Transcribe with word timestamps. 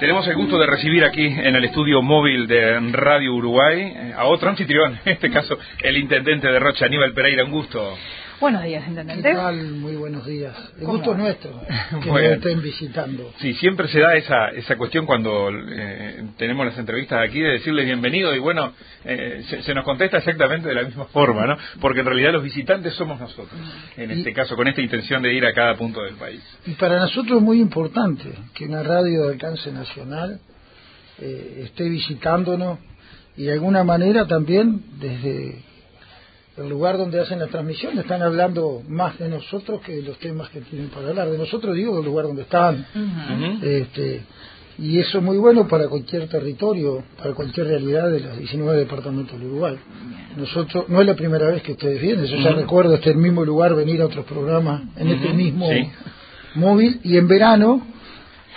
Tenemos 0.00 0.26
el 0.28 0.34
gusto 0.34 0.58
de 0.58 0.66
recibir 0.66 1.04
aquí 1.04 1.26
en 1.26 1.54
el 1.54 1.62
estudio 1.62 2.00
móvil 2.00 2.46
de 2.46 2.80
Radio 2.92 3.34
Uruguay 3.34 3.82
eh, 3.82 4.14
a 4.16 4.24
otro 4.24 4.48
anfitrión, 4.48 4.98
en 5.04 5.12
este 5.12 5.30
caso 5.30 5.58
el 5.82 5.98
intendente 5.98 6.48
de 6.48 6.58
Rocha, 6.58 6.86
Aníbal 6.86 7.12
Pereira. 7.12 7.44
Un 7.44 7.50
gusto. 7.50 7.98
Buenos 8.40 8.64
días, 8.64 8.88
intendente. 8.88 9.22
¿Qué 9.22 9.34
tal? 9.34 9.54
Muy 9.72 9.96
buenos 9.96 10.24
días. 10.24 10.56
El 10.78 10.86
gusto 10.86 11.12
es 11.12 11.18
nuestro, 11.18 11.60
que 12.02 12.08
nos 12.08 12.20
estén 12.22 12.62
visitando. 12.62 13.34
Sí, 13.38 13.52
siempre 13.54 13.86
se 13.88 14.00
da 14.00 14.14
esa, 14.14 14.48
esa 14.48 14.78
cuestión 14.78 15.04
cuando 15.04 15.50
eh, 15.50 16.24
tenemos 16.38 16.64
las 16.64 16.78
entrevistas 16.78 17.20
aquí 17.22 17.38
de 17.38 17.50
decirle 17.50 17.84
bienvenido 17.84 18.34
y 18.34 18.38
bueno, 18.38 18.72
eh, 19.04 19.44
se, 19.62 19.74
nos 19.74 19.84
contesta 19.84 20.16
exactamente 20.16 20.68
de 20.68 20.74
la 20.74 20.84
misma 20.84 21.04
forma, 21.12 21.46
¿no? 21.46 21.58
Porque 21.82 22.00
en 22.00 22.06
realidad 22.06 22.32
los 22.32 22.42
visitantes 22.42 22.94
somos 22.94 23.20
nosotros, 23.20 23.60
en 23.98 24.10
este 24.10 24.32
caso, 24.32 24.56
con 24.56 24.66
esta 24.68 24.80
intención 24.80 25.20
de 25.20 25.34
ir 25.34 25.44
a 25.44 25.52
cada 25.52 25.76
punto 25.76 26.02
del 26.02 26.14
país. 26.14 26.40
Y 26.64 26.72
para 26.72 26.98
nosotros 26.98 27.36
es 27.36 27.42
muy 27.42 27.60
importante 27.60 28.32
que 28.54 28.64
una 28.64 28.82
radio 28.82 29.26
de 29.26 29.32
alcance 29.34 29.70
nacional 29.70 30.40
eh, 31.18 31.64
esté 31.64 31.90
visitándonos 31.90 32.78
y 33.36 33.44
de 33.44 33.52
alguna 33.52 33.84
manera 33.84 34.26
también 34.26 34.80
desde 34.98 35.69
el 36.64 36.70
lugar 36.70 36.98
donde 36.98 37.20
hacen 37.20 37.38
la 37.38 37.46
transmisión 37.46 37.98
están 37.98 38.22
hablando 38.22 38.82
más 38.88 39.18
de 39.18 39.28
nosotros 39.28 39.80
que 39.80 39.96
de 39.96 40.02
los 40.02 40.18
temas 40.18 40.48
que 40.50 40.60
tienen 40.60 40.88
para 40.88 41.08
hablar. 41.08 41.30
De 41.30 41.38
nosotros 41.38 41.74
digo 41.74 41.96
del 41.96 42.04
lugar 42.04 42.26
donde 42.26 42.42
están. 42.42 42.86
este, 43.62 44.22
y 44.78 44.98
eso 44.98 45.18
es 45.18 45.24
muy 45.24 45.36
bueno 45.36 45.68
para 45.68 45.88
cualquier 45.88 46.26
territorio, 46.28 47.02
para 47.18 47.34
cualquier 47.34 47.66
realidad 47.66 48.10
de 48.10 48.20
los 48.20 48.38
19 48.38 48.78
departamentos 48.78 49.38
del 49.38 49.48
Uruguay. 49.48 49.76
Nosotros, 50.36 50.88
no 50.88 51.00
es 51.00 51.06
la 51.06 51.14
primera 51.14 51.48
vez 51.48 51.62
que 51.62 51.72
ustedes 51.72 52.00
vienen, 52.00 52.24
yo 52.24 52.36
ya 52.38 52.52
recuerdo 52.52 52.94
este 52.94 53.12
mismo 53.14 53.44
lugar 53.44 53.74
venir 53.74 54.00
a 54.00 54.06
otros 54.06 54.24
programas 54.24 54.82
en 54.96 55.08
este 55.08 55.32
mismo 55.34 55.68
móvil 56.54 57.00
y 57.04 57.16
en 57.16 57.28
verano 57.28 57.82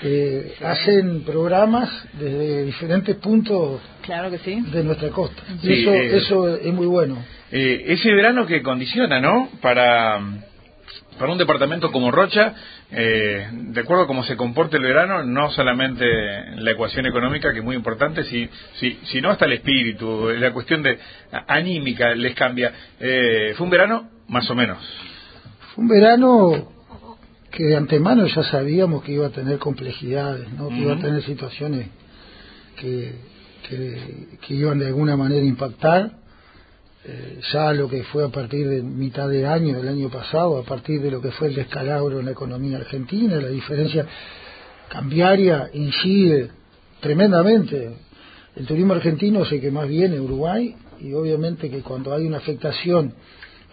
eh, 0.02 0.56
hacen 0.64 1.22
programas 1.24 1.90
desde 2.14 2.66
diferentes 2.66 3.16
puntos 3.18 3.82
claro 4.02 4.32
que 4.32 4.40
sí. 4.40 4.60
de 4.60 4.84
nuestra 4.84 5.10
costa. 5.10 5.42
y 5.62 5.82
eso, 5.82 5.94
eh, 5.94 6.18
eso 6.18 6.58
es 6.58 6.74
muy 6.74 6.88
bueno. 6.88 7.24
Eh, 7.52 7.84
ese 7.94 8.12
verano 8.12 8.48
que 8.48 8.64
condiciona, 8.64 9.20
¿no? 9.20 9.50
Para, 9.62 10.20
para 11.20 11.32
un 11.32 11.38
departamento 11.38 11.92
como 11.92 12.10
Rocha, 12.12 12.54
eh, 12.92 13.48
de 13.52 13.82
acuerdo 13.82 14.04
a 14.04 14.08
cómo 14.08 14.24
se 14.24 14.36
comporte 14.36 14.78
el 14.78 14.84
verano, 14.84 15.24
no 15.24 15.52
solamente 15.52 16.06
la 16.58 16.72
ecuación 16.72 17.06
económica, 17.06 17.52
que 17.52 17.60
es 17.60 17.64
muy 17.64 17.76
importante, 17.76 18.24
si, 18.24 18.50
si, 18.80 19.00
sino 19.04 19.30
hasta 19.30 19.46
el 19.46 19.54
espíritu, 19.54 20.30
la 20.32 20.52
cuestión 20.52 20.82
de 20.82 20.98
anímica 21.48 22.16
les 22.16 22.36
cambia. 22.36 22.74
Eh, 23.00 23.54
¿Fue 23.56 23.66
un 23.66 23.72
verano? 23.72 24.10
Más 24.28 24.50
o 24.50 24.56
menos. 24.56 24.78
Fue 25.76 25.84
un 25.84 25.90
verano 25.90 26.73
que 27.54 27.64
de 27.66 27.76
antemano 27.76 28.26
ya 28.26 28.44
sabíamos 28.44 29.04
que 29.04 29.14
iba 29.14 29.28
a 29.28 29.30
tener 29.30 29.60
complejidades, 29.60 30.52
¿no? 30.54 30.70
que 30.70 30.80
iba 30.80 30.94
a 30.94 31.00
tener 31.00 31.24
situaciones 31.24 31.88
que, 32.80 33.14
que 33.70 34.54
iban 34.54 34.80
de 34.80 34.88
alguna 34.88 35.16
manera 35.16 35.42
a 35.42 35.46
impactar 35.46 36.24
eh, 37.06 37.42
ya 37.52 37.74
lo 37.74 37.90
que 37.90 38.04
fue 38.04 38.24
a 38.24 38.30
partir 38.30 38.68
de 38.68 38.82
mitad 38.82 39.28
de 39.28 39.46
año, 39.46 39.78
del 39.78 39.90
año 39.90 40.10
pasado, 40.10 40.58
a 40.58 40.64
partir 40.64 41.02
de 41.02 41.12
lo 41.12 41.22
que 41.22 41.32
fue 41.32 41.50
el 41.50 41.56
descalabro 41.56 42.20
en 42.20 42.26
la 42.26 42.32
economía 42.32 42.78
argentina, 42.78 43.36
la 43.36 43.50
diferencia 43.50 44.06
cambiaria 44.88 45.70
incide 45.74 46.50
tremendamente. 47.02 47.98
El 48.56 48.66
turismo 48.66 48.94
argentino 48.94 49.44
es 49.44 49.52
el 49.52 49.60
que 49.60 49.70
más 49.70 49.88
viene 49.90 50.18
Uruguay 50.18 50.76
y 51.02 51.12
obviamente 51.14 51.70
que 51.70 51.82
cuando 51.82 52.14
hay 52.14 52.26
una 52.26 52.38
afectación 52.38 53.14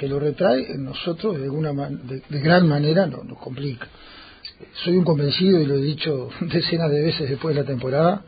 que 0.00 0.08
lo 0.08 0.18
retrae, 0.18 0.78
nosotros 0.78 1.36
de, 1.36 1.44
alguna 1.44 1.72
de, 1.74 2.22
gran 2.40 2.66
manera 2.66 3.06
no, 3.06 3.22
nos 3.22 3.36
complica. 3.36 3.86
Soy 4.82 4.96
un 4.96 5.04
convencido, 5.04 5.60
y 5.60 5.66
lo 5.66 5.74
he 5.74 5.82
dicho 5.82 6.30
decenas 6.40 6.90
de 6.90 7.02
veces 7.02 7.28
después 7.28 7.54
de 7.54 7.60
la 7.60 7.66
temporada, 7.66 8.24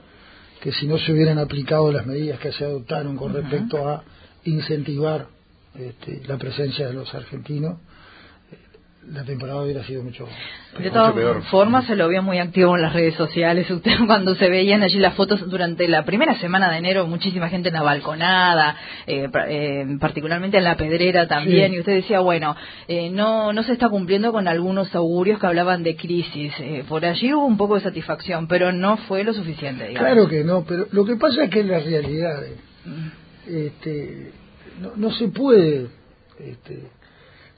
que 0.61 0.71
si 0.71 0.87
no 0.87 0.99
se 0.99 1.11
hubieran 1.11 1.39
aplicado 1.39 1.91
las 1.91 2.05
medidas 2.05 2.39
que 2.41 2.53
se 2.53 2.67
adoptaron 2.67 3.17
con 3.17 3.33
respecto 3.33 3.89
a 3.89 4.05
incentivar 4.45 5.29
este, 5.75 6.21
la 6.27 6.37
presencia 6.37 6.89
de 6.89 6.93
los 6.93 7.15
argentinos, 7.15 7.79
la 9.09 9.25
temporada 9.25 9.63
hubiera 9.63 9.85
sido 9.85 10.03
mucho, 10.03 10.29
de 10.79 10.91
todas 10.91 11.45
formas 11.47 11.87
se 11.87 11.97
lo 11.97 12.09
vio 12.09 12.23
muy 12.23 12.39
activo 12.39 12.77
en 12.77 12.83
las 12.83 12.93
redes 12.93 13.15
sociales. 13.15 13.69
Usted 13.71 13.93
cuando 14.07 14.35
se 14.35 14.49
veían 14.49 14.83
allí 14.83 14.99
las 14.99 15.15
fotos 15.15 15.49
durante 15.49 15.89
la 15.89 16.05
primera 16.05 16.39
semana 16.39 16.71
de 16.71 16.79
enero 16.79 17.07
muchísima 17.07 17.49
gente 17.49 17.69
en 17.69 17.75
la 17.75 17.83
balconada 17.83 18.77
eh, 19.07 19.29
eh, 19.49 19.87
particularmente 20.01 20.59
en 20.59 20.65
la 20.65 20.77
pedrera 20.77 21.27
también 21.27 21.75
y 21.75 21.81
usted 21.81 21.95
decía 21.95 22.21
bueno 22.21 22.55
eh, 22.87 23.11
no 23.11 23.53
no 23.53 23.63
se 23.63 23.73
está 23.73 23.89
cumpliendo 23.89 24.33
con 24.33 24.47
algunos 24.47 24.95
augurios 24.95 25.41
que 25.41 25.47
hablaban 25.47 25.83
de 25.83 25.97
crisis 25.97 26.53
por 26.89 27.05
allí 27.05 27.33
hubo 27.35 27.47
un 27.47 27.57
poco 27.57 27.75
de 27.75 27.81
satisfacción 27.81 28.47
pero 28.47 28.73
no 28.73 28.97
fue 28.99 29.25
lo 29.25 29.33
suficiente 29.33 29.89
digamos. 29.89 30.09
claro 30.09 30.29
que 30.29 30.45
no 30.45 30.65
pero 30.65 30.87
lo 30.93 31.05
que 31.05 31.17
pasa 31.17 31.45
es 31.45 31.51
que 31.51 31.65
la 31.65 31.81
realidad 31.81 32.43
mm. 32.85 33.23
Este, 33.45 34.31
no, 34.81 34.93
no 34.95 35.11
se 35.11 35.27
puede 35.29 35.89
este, 36.39 36.85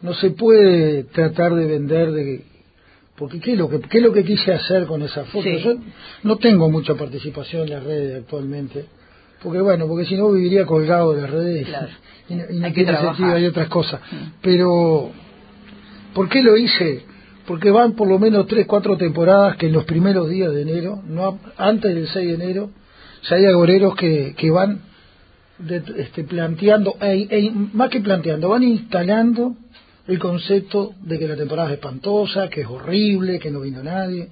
no 0.04 0.12
se 0.12 0.32
puede 0.32 1.04
tratar 1.04 1.54
de 1.54 1.64
vender 1.64 2.12
de 2.12 2.44
porque 3.16 3.40
qué 3.40 3.52
es 3.52 3.58
lo 3.58 3.70
que 3.70 3.80
qué 3.80 3.98
es 3.98 4.04
lo 4.04 4.12
que 4.12 4.22
quise 4.22 4.52
hacer 4.52 4.84
con 4.84 5.00
esa 5.00 5.24
foto. 5.24 5.48
Yo 5.48 5.76
no 6.24 6.36
tengo 6.36 6.70
mucha 6.70 6.94
participación 6.94 7.62
en 7.62 7.70
las 7.70 7.84
redes 7.84 8.20
actualmente 8.20 8.84
porque 9.42 9.62
bueno 9.62 9.88
porque 9.88 10.04
si 10.04 10.14
no 10.14 10.30
viviría 10.30 10.66
colgado 10.66 11.14
de 11.14 11.22
las 11.22 11.30
redes 11.30 11.68
y, 12.28 12.34
no 12.34 12.72
tiene 12.74 12.96
sentido 12.98 13.32
hay 13.32 13.46
otras 13.46 13.68
cosas. 13.68 14.00
Mm. 14.12 14.16
pero 14.42 15.10
¿por 16.12 16.28
qué 16.28 16.42
lo 16.42 16.54
hice? 16.58 17.06
porque 17.46 17.70
van 17.70 17.92
por 17.92 18.06
lo 18.06 18.18
menos 18.18 18.46
tres 18.46 18.66
cuatro 18.66 18.98
temporadas 18.98 19.56
que 19.56 19.68
en 19.68 19.72
los 19.72 19.84
primeros 19.84 20.28
días 20.28 20.52
de 20.52 20.60
enero 20.60 21.02
no 21.06 21.38
antes 21.56 21.94
del 21.94 22.08
6 22.08 22.28
de 22.28 22.34
enero 22.44 22.70
ya 23.30 23.36
hay 23.36 23.46
agoreros 23.46 23.96
que, 23.96 24.34
que 24.36 24.50
van 24.50 24.82
de, 25.58 25.82
este, 25.96 26.24
planteando, 26.24 26.96
e, 27.00 27.26
e, 27.30 27.50
más 27.72 27.88
que 27.88 28.00
planteando, 28.00 28.50
van 28.50 28.62
instalando 28.62 29.56
el 30.06 30.18
concepto 30.18 30.94
de 31.00 31.18
que 31.18 31.28
la 31.28 31.36
temporada 31.36 31.68
es 31.68 31.74
espantosa, 31.74 32.48
que 32.48 32.62
es 32.62 32.66
horrible, 32.66 33.38
que 33.38 33.50
no 33.50 33.60
vino 33.60 33.82
nadie. 33.82 34.28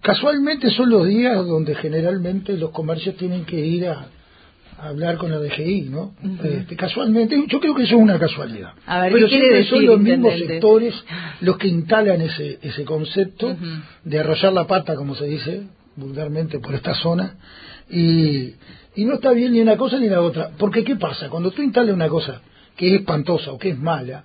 Casualmente 0.00 0.70
son 0.70 0.90
los 0.90 1.06
días 1.06 1.36
donde 1.46 1.74
generalmente 1.74 2.56
los 2.56 2.70
comercios 2.70 3.16
tienen 3.16 3.44
que 3.44 3.58
ir 3.58 3.86
a, 3.88 4.08
hablar 4.80 5.18
con 5.18 5.30
la 5.30 5.38
DGI, 5.38 5.88
¿no? 5.90 6.14
este, 6.44 6.76
casualmente, 6.76 7.44
yo 7.48 7.58
creo 7.58 7.74
que 7.74 7.82
eso 7.82 7.96
es 7.96 8.00
una 8.00 8.18
casualidad. 8.18 8.74
Pero 8.86 9.28
siempre 9.28 9.64
son 9.64 9.84
los 9.84 10.00
mismos 10.00 10.34
sectores 10.34 10.94
los 11.40 11.58
que 11.58 11.68
instalan 11.68 12.20
ese, 12.20 12.60
ese 12.62 12.84
concepto 12.84 13.56
de 14.04 14.18
arrollar 14.20 14.52
la 14.52 14.66
pata, 14.66 14.94
como 14.94 15.14
se 15.14 15.26
dice 15.26 15.62
vulgarmente 15.96 16.60
por 16.60 16.76
esta 16.76 16.94
zona, 16.94 17.34
y, 17.90 18.52
y 18.94 19.04
no 19.04 19.14
está 19.14 19.32
bien 19.32 19.52
ni 19.52 19.60
una 19.60 19.76
cosa 19.76 19.98
ni 19.98 20.08
la 20.08 20.22
otra. 20.22 20.50
Porque 20.56 20.84
¿qué 20.84 20.94
pasa? 20.94 21.28
Cuando 21.28 21.50
tú 21.50 21.62
instalas 21.62 21.92
una 21.92 22.08
cosa 22.08 22.40
que 22.76 22.94
es 22.94 23.00
espantosa 23.00 23.50
o 23.50 23.58
que 23.58 23.70
es 23.70 23.78
mala, 23.78 24.24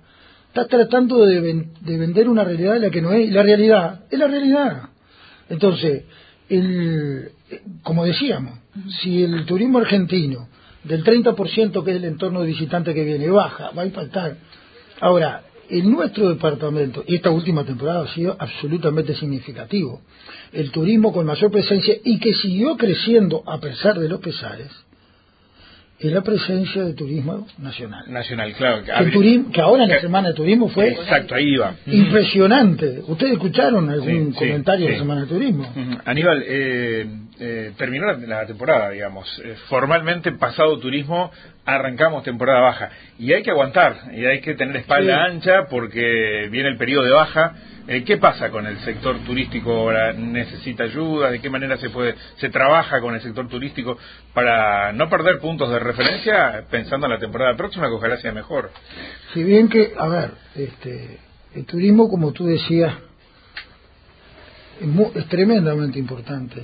estás 0.54 0.68
tratando 0.68 1.26
de, 1.26 1.66
de 1.80 1.98
vender 1.98 2.28
una 2.28 2.44
realidad 2.44 2.74
de 2.74 2.80
la 2.80 2.90
que 2.90 3.02
no 3.02 3.12
es. 3.12 3.28
La 3.32 3.42
realidad 3.42 4.04
es 4.08 4.18
la 4.18 4.28
realidad. 4.28 4.82
Entonces, 5.48 6.04
el, 6.48 7.32
como 7.82 8.04
decíamos, 8.04 8.60
si 9.02 9.24
el 9.24 9.46
turismo 9.46 9.78
argentino 9.78 10.48
del 10.84 11.02
30% 11.02 11.84
que 11.84 11.90
es 11.90 11.96
el 11.96 12.04
entorno 12.04 12.42
de 12.42 12.46
visitantes 12.46 12.94
que 12.94 13.02
viene 13.02 13.28
baja, 13.30 13.72
va 13.76 13.82
a 13.82 13.86
impactar. 13.86 14.36
Ahora, 15.00 15.42
en 15.68 15.90
nuestro 15.90 16.28
departamento, 16.28 17.02
y 17.04 17.16
esta 17.16 17.30
última 17.30 17.64
temporada 17.64 18.04
ha 18.04 18.14
sido 18.14 18.36
absolutamente 18.38 19.16
significativo, 19.16 20.02
el 20.52 20.70
turismo 20.70 21.12
con 21.12 21.26
mayor 21.26 21.50
presencia 21.50 21.96
y 22.04 22.20
que 22.20 22.32
siguió 22.32 22.76
creciendo 22.76 23.42
a 23.44 23.58
pesar 23.58 23.98
de 23.98 24.08
los 24.08 24.20
pesares, 24.20 24.70
es 25.98 26.12
la 26.12 26.22
presencia 26.22 26.82
de 26.82 26.92
turismo 26.94 27.46
nacional. 27.58 28.04
Nacional, 28.08 28.52
claro. 28.54 28.82
Que, 28.84 29.44
que 29.52 29.60
ahora 29.60 29.84
en 29.84 29.90
la 29.90 30.00
Semana 30.00 30.28
de 30.28 30.34
Turismo 30.34 30.68
fue 30.68 30.88
Exacto, 30.88 31.34
ahí 31.34 31.54
iba. 31.54 31.76
impresionante. 31.86 33.02
¿Ustedes 33.06 33.34
escucharon 33.34 33.88
algún 33.88 34.32
comentario 34.32 34.86
de 34.86 34.92
la 34.92 34.98
Semana 34.98 35.20
de 35.22 35.26
Turismo? 35.28 35.72
Aníbal, 36.04 36.44
eh, 36.46 37.06
eh, 37.38 37.72
terminó 37.76 38.12
la, 38.12 38.46
temporada, 38.46 38.90
digamos. 38.90 39.40
Eh, 39.44 39.54
formalmente, 39.68 40.32
pasado 40.32 40.78
turismo, 40.78 41.30
arrancamos 41.64 42.24
temporada 42.24 42.60
baja. 42.60 42.90
Y 43.18 43.32
hay 43.32 43.42
que 43.42 43.50
aguantar, 43.50 43.96
y 44.14 44.24
hay 44.24 44.40
que 44.40 44.54
tener 44.54 44.76
espalda 44.76 45.24
ancha 45.24 45.66
porque 45.70 46.48
viene 46.50 46.70
el 46.70 46.76
periodo 46.76 47.04
de 47.04 47.12
baja 47.12 47.54
eh, 47.86 48.04
¿Qué 48.04 48.16
pasa 48.16 48.50
con 48.50 48.66
el 48.66 48.78
sector 48.80 49.18
turístico 49.20 49.72
ahora? 49.72 50.12
¿Necesita 50.12 50.84
ayuda? 50.84 51.30
¿De 51.30 51.40
qué 51.40 51.50
manera 51.50 51.76
se 51.76 51.90
puede 51.90 52.14
se 52.38 52.48
trabaja 52.48 53.00
con 53.00 53.14
el 53.14 53.20
sector 53.20 53.48
turístico 53.48 53.98
para 54.32 54.92
no 54.92 55.08
perder 55.10 55.38
puntos 55.38 55.70
de 55.70 55.78
referencia 55.78 56.66
pensando 56.70 57.06
en 57.06 57.12
la 57.12 57.18
temporada 57.18 57.56
próxima 57.56 57.88
que 57.88 57.94
ojalá 57.94 58.16
sea 58.16 58.32
mejor? 58.32 58.70
Si 59.32 59.42
bien 59.42 59.68
que, 59.68 59.92
a 59.98 60.08
ver, 60.08 60.30
este, 60.54 61.18
el 61.54 61.64
turismo, 61.66 62.08
como 62.08 62.32
tú 62.32 62.46
decías, 62.46 62.94
es, 64.80 65.16
es 65.16 65.28
tremendamente 65.28 65.98
importante 65.98 66.62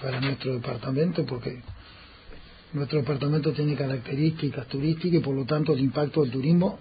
para 0.00 0.20
nuestro 0.20 0.54
departamento 0.54 1.24
porque 1.26 1.60
nuestro 2.72 3.00
departamento 3.00 3.52
tiene 3.52 3.74
características 3.74 4.66
turísticas 4.66 5.20
y 5.20 5.22
por 5.22 5.34
lo 5.34 5.44
tanto 5.44 5.72
el 5.72 5.80
impacto 5.80 6.22
del 6.22 6.30
turismo 6.30 6.78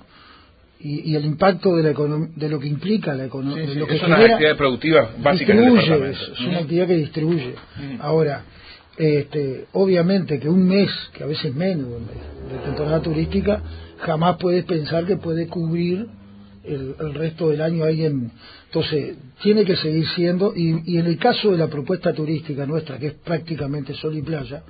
y, 0.83 1.15
el 1.15 1.23
impacto 1.23 1.77
de, 1.77 1.83
la 1.83 1.93
de 2.35 2.49
lo 2.49 2.59
que 2.59 2.67
implica 2.67 3.13
la 3.13 3.25
economía. 3.25 3.65
lo 3.73 3.87
que 3.87 3.95
es 3.95 4.03
una 4.03 4.17
actividad 4.17 4.57
productiva 4.57 5.11
básica 5.17 5.53
distribuye, 5.53 6.09
es, 6.09 6.39
una 6.41 6.59
actividad 6.59 6.87
que 6.87 6.95
distribuye. 6.97 7.55
Ahora, 7.99 8.43
este, 8.97 9.65
obviamente 9.71 10.39
que 10.39 10.49
un 10.49 10.67
mes, 10.67 10.89
que 11.13 11.23
a 11.23 11.27
veces 11.27 11.55
menos 11.55 11.87
de, 11.89 12.57
temporada 12.65 13.01
turística, 13.01 13.61
jamás 13.99 14.35
puedes 14.37 14.65
pensar 14.65 15.05
que 15.05 15.15
puede 15.15 15.47
cubrir 15.47 16.05
el, 16.65 17.13
resto 17.13 17.49
del 17.49 17.61
año 17.61 17.85
alguien. 17.85 18.31
Entonces, 18.65 19.15
tiene 19.41 19.63
que 19.63 19.77
seguir 19.77 20.05
siendo, 20.09 20.53
y, 20.53 20.81
y 20.85 20.97
en 20.97 21.05
el 21.05 21.17
caso 21.17 21.51
de 21.51 21.57
la 21.57 21.67
propuesta 21.67 22.13
turística 22.13 22.65
nuestra, 22.65 22.99
que 22.99 23.07
es 23.07 23.13
prácticamente 23.13 23.93
sol 23.93 24.17
y 24.17 24.21
playa, 24.21 24.63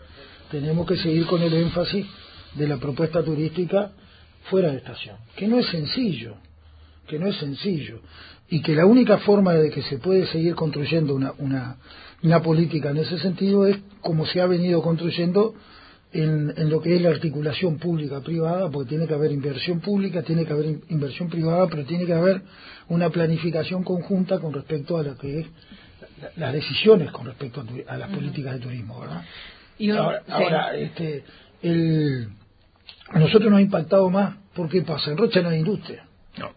tenemos 0.52 0.86
que 0.86 0.98
seguir 0.98 1.26
con 1.26 1.42
el 1.42 1.54
énfasis 1.56 2.06
de 2.54 2.68
la 2.68 2.78
propuesta 2.78 3.24
turística 3.24 3.94
fuera 4.50 4.72
de 4.72 4.78
estación, 4.78 5.18
que 5.36 5.48
no 5.48 5.60
es 5.60 5.68
sencillo, 5.68 6.36
que 7.08 7.20
no 7.20 7.28
es 7.28 7.38
sencillo, 7.38 8.00
y 8.50 8.62
que 8.62 8.76
la 8.76 8.86
única 8.86 9.18
forma 9.20 9.54
de 9.54 9.70
que 9.70 9.82
se 9.84 9.98
puede 9.98 10.28
seguir 10.28 10.56
construyendo 10.56 11.16
una, 11.16 11.34
una, 11.38 11.78
una 12.22 12.42
política 12.42 12.92
en 12.92 12.98
ese 12.98 13.18
sentido 13.20 13.66
es 13.66 13.78
como 14.02 14.26
se 14.26 14.42
ha 14.42 14.46
venido 14.46 14.82
construyendo 14.82 15.54
en, 16.12 16.54
en, 16.56 16.70
lo 16.70 16.80
que 16.82 16.96
es 16.96 17.02
la 17.02 17.10
articulación 17.10 17.80
pública-privada, 17.80 18.70
porque 18.70 18.90
tiene 18.90 19.08
que 19.08 19.14
haber 19.16 19.32
inversión 19.32 19.80
pública, 19.80 20.22
tiene 20.22 20.46
que 20.46 20.54
haber 20.54 20.78
inversión 20.90 21.30
privada, 21.30 21.68
pero 21.68 21.86
tiene 21.86 22.06
que 22.06 22.14
haber 22.14 22.42
una 22.90 23.10
planificación 23.10 23.84
conjunta 23.84 24.40
con 24.40 24.54
respecto 24.54 24.98
a 24.98 25.04
lo 25.04 25.18
que 25.18 25.40
es 25.40 25.48
las 26.38 26.54
decisiones 26.54 27.12
con 27.12 27.26
respecto 27.26 27.64
a, 27.88 27.98
las 27.98 28.10
políticas 28.10 28.54
de 28.54 28.60
turismo, 28.60 29.00
¿verdad? 29.00 29.24
Y 29.78 29.90
ahora, 29.90 30.76
este, 30.76 31.24
el, 31.62 32.30
a 33.14 33.20
nosotros 33.20 33.50
nos 33.50 33.60
ha 33.60 33.62
impactado 33.62 34.10
más 34.10 34.36
porque 34.56 34.82
pasa, 34.82 35.12
en 35.12 35.18
Rocha 35.18 35.42
no 35.42 35.50
hay 35.50 35.60
industria. 35.60 36.06
No. 36.38 36.52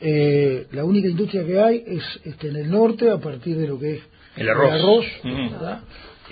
Eh, 0.00 0.66
la 0.72 0.84
única 0.84 1.08
industria 1.08 1.44
que 1.44 1.60
hay 1.60 1.84
es 1.86 2.02
este, 2.24 2.48
en 2.48 2.56
el 2.56 2.70
norte 2.70 3.10
a 3.10 3.18
partir 3.18 3.56
de 3.56 3.68
lo 3.68 3.78
que 3.78 3.96
es 3.96 4.02
el 4.36 4.48
arroz. 4.48 5.04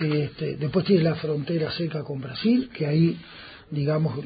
este, 0.00 0.56
después 0.56 0.84
tiene 0.86 1.02
la 1.04 1.14
frontera 1.16 1.70
seca 1.72 2.02
con 2.02 2.20
Brasil, 2.20 2.70
que 2.72 2.86
ahí, 2.86 3.18
digamos, 3.70 4.18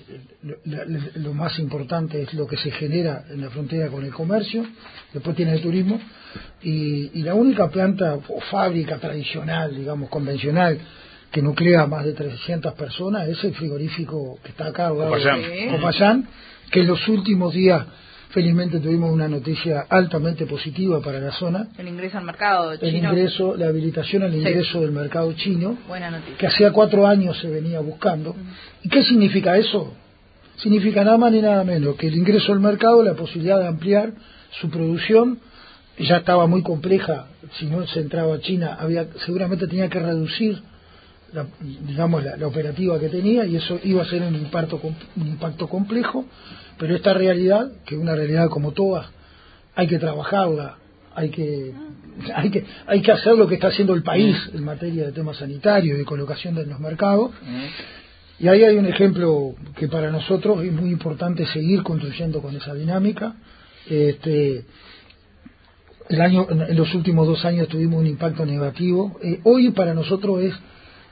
lo 1.17 1.35
más 1.35 1.59
importante 1.59 2.23
es 2.23 2.33
lo 2.35 2.47
que 2.47 2.57
se 2.57 2.71
genera 2.71 3.25
en 3.29 3.41
la 3.41 3.51
frontera 3.51 3.89
con 3.89 4.05
el 4.05 4.13
comercio. 4.13 4.65
Después 5.13 5.35
tiene 5.37 5.55
el 5.55 5.61
turismo. 5.61 6.01
Y, 6.63 7.19
y 7.19 7.23
la 7.23 7.35
única 7.35 7.69
planta 7.69 8.15
o 8.15 8.41
fábrica 8.41 8.99
tradicional, 8.99 9.75
digamos, 9.75 10.09
convencional, 10.09 10.79
que 11.35 11.43
nuclea 11.43 11.85
más 11.89 12.05
de 12.05 12.13
300 12.13 12.75
personas, 12.75 13.29
es 13.29 13.43
el 13.43 13.55
frigorífico 13.55 14.39
que 14.41 14.51
está 14.51 14.67
acá, 14.67 14.91
Copayán, 14.91 16.29
que 16.71 16.81
en 16.81 16.87
los 16.87 17.09
últimos 17.09 17.53
días 17.53 17.85
felizmente 18.31 18.79
tuvimos 18.79 19.11
una 19.11 19.27
noticia 19.27 19.85
altamente 19.89 20.47
positiva 20.47 21.01
para 21.01 21.19
la 21.19 21.33
zona. 21.33 21.67
El 21.77 21.89
ingreso 21.89 22.19
al 22.19 22.25
mercado 22.25 22.77
chino. 22.77 22.89
El 22.89 22.97
ingreso, 22.97 23.57
la 23.57 23.67
habilitación 23.67 24.23
al 24.23 24.33
ingreso 24.33 24.81
del 24.83 24.93
mercado 24.93 25.33
chino, 25.33 25.77
Buena 25.89 26.13
noticia. 26.13 26.37
que 26.39 26.47
hacía 26.47 26.71
cuatro 26.71 27.05
años 27.05 27.37
se 27.41 27.51
venía 27.51 27.81
buscando. 27.81 28.37
¿Y 28.85 28.89
qué 28.89 29.03
significa 29.03 29.57
eso? 29.57 29.93
Significa 30.59 31.03
nada 31.03 31.19
más 31.19 31.33
ni 31.33 31.43
nada 31.43 31.65
menos 31.65 31.97
que 31.97 32.07
el 32.07 32.15
ingreso 32.15 32.53
al 32.53 32.61
mercado, 32.61 33.03
la 33.03 33.15
posibilidad 33.15 33.59
de 33.59 33.67
ampliar 33.67 34.13
su 34.61 34.71
producción, 34.71 35.41
ya 35.99 36.19
estaba 36.19 36.47
muy 36.47 36.63
compleja, 36.63 37.27
si 37.59 37.67
no 37.67 37.85
se 37.89 37.99
entraba 37.99 38.37
a 38.37 38.39
China, 38.39 38.77
había, 38.79 39.09
seguramente 39.27 39.67
tenía 39.67 39.89
que 39.89 39.99
reducir 39.99 40.63
la, 41.35 41.47
digamos, 41.61 42.25
la, 42.25 42.47
operativa 42.47 42.99
que 42.99 43.09
tenía 43.09 43.45
y 43.45 43.57
eso 43.57 43.79
iba 43.83 44.03
a 44.03 44.07
ser 44.07 44.23
un 44.23 44.37
impacto, 44.37 44.81
un 45.17 45.27
impacto 45.27 45.69
complejo, 45.69 46.25
pero 46.79 46.95
esta 46.95 47.13
realidad, 47.13 47.73
que 47.85 47.97
es 47.97 48.01
una 48.01 48.15
realidad 48.15 48.49
como 48.49 48.73
todas, 48.73 49.07
hay 49.75 49.89
que 49.89 49.99
trabajarla, 49.99 50.77
hay 51.15 51.31
que, 51.31 51.73
hay 52.35 52.51
que, 52.51 52.65
hay 52.87 53.03
que 53.03 53.13
hacer 53.13 53.37
lo 53.37 53.49
que 53.49 53.55
está 53.55 53.69
haciendo 53.69 53.95
el 53.95 54.03
país 54.03 54.37
en 54.53 54.65
materia 54.65 55.07
de 55.07 55.13
temas 55.13 55.37
sanitarios, 55.39 55.99
de 55.99 56.05
colocación 56.05 56.55
de 56.55 56.67
los 56.67 56.79
mercados. 56.79 57.33
Y 58.39 58.49
ahí 58.49 58.63
hay 58.65 58.77
un 58.77 58.87
ejemplo 58.87 59.55
que 59.77 59.89
para 59.89 60.11
nosotros 60.11 60.65
es 60.65 60.73
muy 60.73 60.91
importante 60.91 61.47
seguir 61.47 61.83
construyendo 61.83 62.41
con 62.41 62.57
esa 62.57 62.75
dinámica. 62.75 63.35
Este, 63.89 64.65
el 66.09 66.21
año, 66.21 66.47
en 66.51 66.77
los 66.77 66.93
últimos 66.95 67.27
dos 67.27 67.45
años 67.45 67.69
tuvimos 67.69 68.01
un 68.01 68.07
impacto 68.07 68.45
negativo. 68.45 69.19
Eh, 69.23 69.41
hoy 69.45 69.71
para 69.71 69.95
nosotros 69.95 70.43
es 70.43 70.55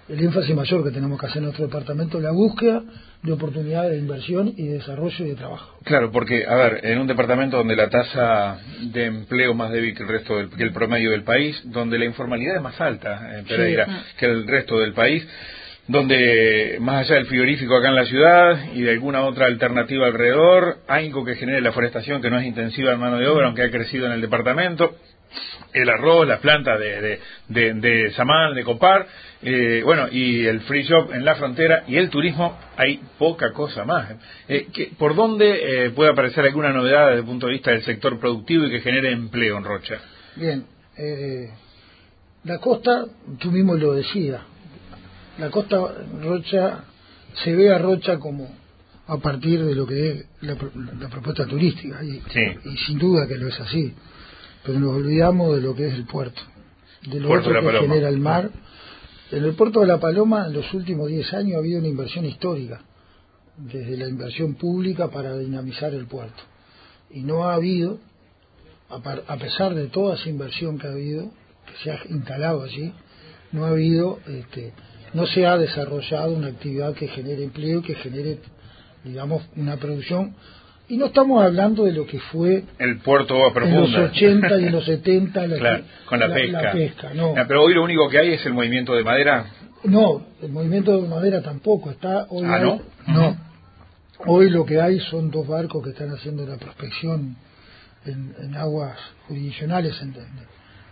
el 0.08 0.24
énfasis 0.24 0.54
mayor 0.54 0.82
que 0.84 0.90
tenemos 0.90 1.18
que 1.20 1.26
hacer 1.26 1.38
en 1.38 1.44
nuestro 1.44 1.66
departamento, 1.66 2.20
la 2.20 2.32
búsqueda 2.32 2.82
de 3.22 3.32
oportunidades 3.32 3.92
de 3.92 3.98
inversión 3.98 4.52
y 4.56 4.66
de 4.66 4.74
desarrollo 4.74 5.24
y 5.24 5.28
de 5.28 5.34
trabajo. 5.36 5.78
Claro, 5.84 6.10
porque, 6.10 6.44
a 6.46 6.54
ver, 6.56 6.80
en 6.84 6.98
un 6.98 7.06
departamento 7.06 7.56
donde 7.56 7.76
la 7.76 7.88
tasa 7.88 8.58
de 8.80 9.06
empleo 9.06 9.54
más 9.54 9.70
débil 9.70 9.94
que 9.94 10.02
el 10.02 10.08
resto 10.08 10.36
del, 10.36 10.50
que 10.50 10.62
el 10.62 10.72
promedio 10.72 11.12
del 11.12 11.22
país, 11.22 11.60
donde 11.64 11.98
la 11.98 12.04
informalidad 12.04 12.56
es 12.56 12.62
más 12.62 12.80
alta, 12.80 13.38
en 13.38 13.44
Pereira, 13.44 14.04
que 14.18 14.26
el 14.26 14.46
resto 14.46 14.78
del 14.78 14.92
país, 14.92 15.26
donde 15.86 16.78
más 16.80 17.06
allá 17.06 17.16
del 17.16 17.26
frigorífico 17.26 17.76
acá 17.76 17.88
en 17.88 17.96
la 17.96 18.06
ciudad 18.06 18.72
y 18.74 18.82
de 18.82 18.92
alguna 18.92 19.22
otra 19.22 19.46
alternativa 19.46 20.06
alrededor, 20.06 20.78
hay 20.88 21.06
algo 21.06 21.24
que 21.24 21.36
genere 21.36 21.60
la 21.60 21.72
forestación 21.72 22.22
que 22.22 22.30
no 22.30 22.38
es 22.38 22.46
intensiva 22.46 22.92
en 22.92 23.00
mano 23.00 23.18
de 23.18 23.28
obra, 23.28 23.46
aunque 23.46 23.62
ha 23.62 23.70
crecido 23.70 24.06
en 24.06 24.12
el 24.12 24.20
departamento, 24.20 24.96
el 25.72 25.88
arroz, 25.88 26.26
las 26.26 26.40
plantas 26.40 26.78
de, 26.78 27.00
de, 27.00 27.20
de, 27.48 27.74
de 27.74 28.10
Samán, 28.12 28.54
de 28.54 28.64
Copar, 28.64 29.06
eh, 29.42 29.82
bueno, 29.84 30.08
y 30.10 30.46
el 30.46 30.60
free 30.62 30.82
shop 30.82 31.12
en 31.12 31.24
la 31.24 31.34
frontera 31.34 31.84
y 31.88 31.96
el 31.96 32.10
turismo, 32.10 32.58
hay 32.76 33.00
poca 33.18 33.52
cosa 33.52 33.84
más. 33.84 34.12
Eh, 34.48 34.68
¿Por 34.98 35.14
dónde 35.14 35.86
eh, 35.86 35.90
puede 35.90 36.12
aparecer 36.12 36.44
alguna 36.44 36.72
novedad 36.72 37.08
desde 37.08 37.20
el 37.20 37.26
punto 37.26 37.46
de 37.46 37.52
vista 37.52 37.70
del 37.70 37.82
sector 37.82 38.18
productivo 38.20 38.66
y 38.66 38.70
que 38.70 38.80
genere 38.80 39.12
empleo 39.12 39.58
en 39.58 39.64
Rocha? 39.64 40.00
Bien, 40.36 40.64
la 42.44 42.58
costa, 42.58 43.06
tú 43.38 43.50
mismo 43.50 43.74
lo 43.74 43.94
decías, 43.94 44.40
la 45.38 45.50
costa 45.50 45.78
Rocha, 46.22 46.84
se 47.42 47.54
ve 47.54 47.74
a 47.74 47.78
Rocha 47.78 48.18
como 48.18 48.54
a 49.06 49.16
partir 49.18 49.64
de 49.64 49.74
lo 49.74 49.86
que 49.86 50.10
es 50.10 50.26
la, 50.42 50.54
propuesta 51.08 51.46
turística, 51.46 52.02
y, 52.04 52.22
y 52.64 52.76
sin 52.86 52.98
duda 52.98 53.26
que 53.26 53.36
lo 53.36 53.48
es 53.48 53.58
así 53.58 53.94
pero 54.64 54.78
nos 54.78 54.94
olvidamos 54.94 55.56
de 55.56 55.62
lo 55.62 55.74
que 55.74 55.88
es 55.88 55.94
el 55.94 56.04
puerto, 56.04 56.40
de 57.06 57.20
lo 57.20 57.30
otro 57.30 57.52
que 57.52 57.78
genera 57.78 58.08
el 58.08 58.20
mar. 58.20 58.50
En 59.30 59.44
el 59.44 59.54
puerto 59.54 59.80
de 59.80 59.86
La 59.86 59.98
Paloma, 59.98 60.46
en 60.46 60.52
los 60.52 60.72
últimos 60.74 61.08
10 61.08 61.32
años, 61.34 61.56
ha 61.56 61.58
habido 61.58 61.78
una 61.78 61.88
inversión 61.88 62.24
histórica, 62.24 62.82
desde 63.56 63.96
la 63.96 64.08
inversión 64.08 64.54
pública 64.54 65.08
para 65.08 65.36
dinamizar 65.36 65.94
el 65.94 66.06
puerto. 66.06 66.42
Y 67.10 67.22
no 67.22 67.44
ha 67.44 67.54
habido, 67.54 67.98
a 68.88 69.36
pesar 69.36 69.74
de 69.74 69.88
toda 69.88 70.16
esa 70.16 70.28
inversión 70.28 70.78
que 70.78 70.86
ha 70.86 70.90
habido, 70.90 71.30
que 71.66 71.82
se 71.82 71.90
ha 71.90 72.00
instalado 72.10 72.62
allí, 72.62 72.92
no 73.52 73.64
ha 73.64 73.68
habido, 73.68 74.18
este, 74.26 74.72
no 75.14 75.26
se 75.26 75.46
ha 75.46 75.56
desarrollado 75.56 76.32
una 76.32 76.48
actividad 76.48 76.94
que 76.94 77.08
genere 77.08 77.44
empleo, 77.44 77.82
que 77.82 77.94
genere, 77.96 78.38
digamos, 79.04 79.42
una 79.56 79.76
producción 79.76 80.34
y 80.88 80.96
no 80.96 81.06
estamos 81.06 81.42
hablando 81.42 81.84
de 81.84 81.92
lo 81.92 82.06
que 82.06 82.18
fue 82.18 82.64
el 82.78 82.98
puerto 82.98 83.34
en 83.56 83.74
los 83.74 83.94
80 83.94 84.60
y 84.60 84.66
en 84.66 84.72
los 84.72 84.84
70 84.86 85.40
con 86.06 86.20
la, 86.20 86.28
pesca. 86.72 87.12
no. 87.14 87.34
Ah, 87.36 87.44
pero 87.46 87.62
hoy 87.62 87.74
lo 87.74 87.82
único 87.82 88.08
que 88.08 88.18
hay 88.18 88.32
es 88.34 88.44
el 88.44 88.52
movimiento 88.52 88.94
de 88.94 89.04
madera. 89.04 89.46
No, 89.84 90.26
el 90.42 90.50
movimiento 90.50 91.00
de 91.00 91.08
madera 91.08 91.42
tampoco 91.42 91.90
está. 91.90 92.26
Hoy 92.28 92.44
ah, 92.46 92.58
¿no? 92.58 92.82
No. 93.06 93.36
Hoy 94.26 94.50
lo 94.50 94.64
que 94.64 94.80
hay 94.80 95.00
son 95.00 95.30
dos 95.30 95.46
barcos 95.48 95.82
que 95.82 95.90
están 95.90 96.10
haciendo 96.10 96.46
la 96.46 96.56
prospección 96.56 97.36
en, 98.04 98.54
aguas 98.56 98.98
jurisdiccionales 99.26 100.00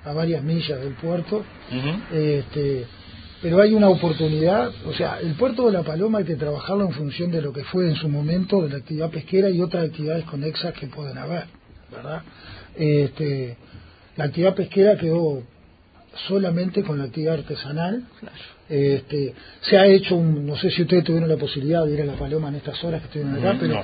a 0.04 0.12
varias 0.12 0.42
millas 0.42 0.80
del 0.80 0.94
puerto. 0.94 1.44
este, 2.12 2.86
pero 3.42 3.60
hay 3.60 3.72
una 3.72 3.88
oportunidad, 3.88 4.70
o 4.86 4.92
sea, 4.92 5.18
el 5.20 5.34
puerto 5.34 5.66
de 5.66 5.72
La 5.72 5.82
Paloma 5.82 6.18
hay 6.18 6.24
que 6.24 6.36
trabajarlo 6.36 6.84
en 6.84 6.92
función 6.92 7.30
de 7.30 7.40
lo 7.40 7.52
que 7.52 7.64
fue 7.64 7.88
en 7.88 7.96
su 7.96 8.08
momento 8.08 8.62
de 8.62 8.68
la 8.68 8.76
actividad 8.76 9.10
pesquera 9.10 9.48
y 9.48 9.60
otras 9.62 9.86
actividades 9.86 10.24
conexas 10.24 10.74
que 10.74 10.88
pueden 10.88 11.16
haber, 11.16 11.44
¿verdad? 11.90 12.22
Este, 12.76 13.56
la 14.16 14.24
actividad 14.24 14.54
pesquera 14.54 14.96
quedó 14.96 15.42
solamente 16.28 16.82
con 16.82 16.98
la 16.98 17.04
actividad 17.04 17.34
artesanal. 17.34 18.04
Este, 18.68 19.34
se 19.62 19.78
ha 19.78 19.86
hecho 19.86 20.16
un, 20.16 20.46
no 20.46 20.56
sé 20.56 20.70
si 20.70 20.82
ustedes 20.82 21.04
tuvieron 21.04 21.28
la 21.28 21.36
posibilidad 21.36 21.84
de 21.84 21.94
ir 21.94 22.02
a 22.02 22.04
La 22.04 22.14
Paloma 22.14 22.50
en 22.50 22.56
estas 22.56 22.82
horas 22.84 23.00
que 23.00 23.06
estuvieron 23.06 23.34
acá, 23.38 23.56
pero 23.58 23.82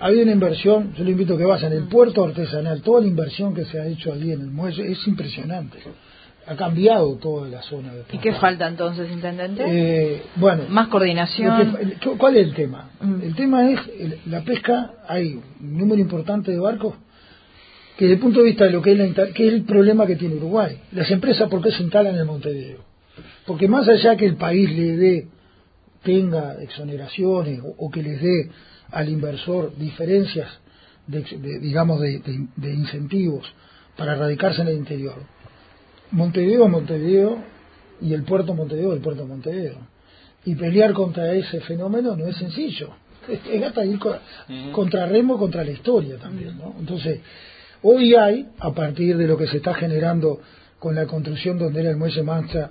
ha 0.00 0.06
habido 0.06 0.22
una 0.22 0.32
inversión, 0.32 0.94
yo 0.94 1.04
le 1.04 1.10
invito 1.10 1.34
a 1.34 1.38
que 1.38 1.44
vayan, 1.44 1.72
el 1.72 1.84
puerto 1.84 2.24
artesanal, 2.24 2.80
toda 2.80 3.02
la 3.02 3.08
inversión 3.08 3.54
que 3.54 3.66
se 3.66 3.78
ha 3.78 3.86
hecho 3.86 4.12
allí 4.12 4.32
en 4.32 4.40
el 4.40 4.50
muelle 4.50 4.90
es 4.90 5.06
impresionante 5.06 5.78
ha 6.46 6.56
cambiado 6.56 7.16
toda 7.16 7.48
la 7.48 7.62
zona. 7.62 7.92
De 7.92 8.04
¿Y 8.12 8.18
qué 8.18 8.32
falta 8.34 8.66
entonces, 8.68 9.10
intendente? 9.10 9.64
Eh, 9.66 10.22
bueno, 10.36 10.64
más 10.68 10.88
coordinación. 10.88 11.76
¿Cuál 12.18 12.36
es 12.36 12.46
el 12.46 12.54
tema? 12.54 12.90
Mm. 13.00 13.22
El 13.22 13.34
tema 13.34 13.70
es 13.70 13.80
la 14.26 14.42
pesca. 14.42 14.92
Hay 15.08 15.40
un 15.60 15.78
número 15.78 16.00
importante 16.00 16.52
de 16.52 16.58
barcos 16.58 16.94
que, 17.96 18.04
desde 18.04 18.14
el 18.14 18.20
punto 18.20 18.40
de 18.40 18.46
vista 18.46 18.64
de 18.64 18.70
lo 18.70 18.82
que 18.82 18.92
es, 18.92 18.98
la, 18.98 19.26
que 19.32 19.48
es 19.48 19.54
el 19.54 19.64
problema 19.64 20.06
que 20.06 20.16
tiene 20.16 20.36
Uruguay. 20.36 20.80
Las 20.92 21.10
empresas, 21.10 21.48
¿por 21.48 21.62
qué 21.62 21.72
se 21.72 21.82
instalan 21.82 22.16
en 22.16 22.26
Montevideo? 22.26 22.84
Porque 23.46 23.68
más 23.68 23.88
allá 23.88 24.16
que 24.16 24.26
el 24.26 24.36
país 24.36 24.70
le 24.70 24.96
dé, 24.96 25.28
tenga 26.02 26.62
exoneraciones 26.62 27.60
o, 27.60 27.74
o 27.78 27.90
que 27.90 28.02
les 28.02 28.20
dé 28.20 28.50
al 28.90 29.08
inversor 29.08 29.76
diferencias 29.76 30.48
digamos, 31.06 32.00
de, 32.00 32.74
incentivos 32.74 33.46
para 33.96 34.14
radicarse 34.16 34.62
en 34.62 34.68
el 34.68 34.76
interior. 34.76 35.14
Montevideo, 36.10 36.68
Montevideo 36.68 37.38
y 38.00 38.14
el 38.14 38.22
puerto 38.22 38.54
Montevideo, 38.54 38.92
el 38.92 39.00
puerto 39.00 39.26
Montevideo. 39.26 39.78
Y 40.44 40.54
pelear 40.54 40.92
contra 40.92 41.32
ese 41.32 41.60
fenómeno 41.60 42.16
no 42.16 42.26
es 42.26 42.36
sencillo. 42.36 42.90
Es, 43.28 43.62
hasta 43.64 43.84
ir 43.84 43.98
contra 44.72 45.06
remo, 45.06 45.36
contra 45.38 45.64
la 45.64 45.72
historia 45.72 46.16
también, 46.16 46.56
¿no? 46.58 46.74
Entonces, 46.78 47.20
hoy 47.82 48.14
hay, 48.14 48.46
a 48.58 48.72
partir 48.72 49.16
de 49.16 49.26
lo 49.26 49.36
que 49.36 49.48
se 49.48 49.56
está 49.56 49.74
generando 49.74 50.40
con 50.78 50.94
la 50.94 51.06
construcción 51.06 51.58
donde 51.58 51.80
era 51.80 51.90
el 51.90 51.96
muelle 51.96 52.22
Mancha, 52.22 52.70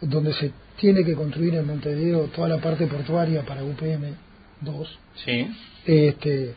donde 0.00 0.32
se 0.34 0.52
tiene 0.78 1.04
que 1.04 1.14
construir 1.14 1.54
en 1.54 1.66
Montevideo 1.66 2.28
toda 2.34 2.48
la 2.48 2.58
parte 2.58 2.86
portuaria 2.86 3.42
para 3.42 3.62
UPM 3.64 4.14
2, 4.60 4.98
sí. 5.24 5.46
este, 5.84 6.54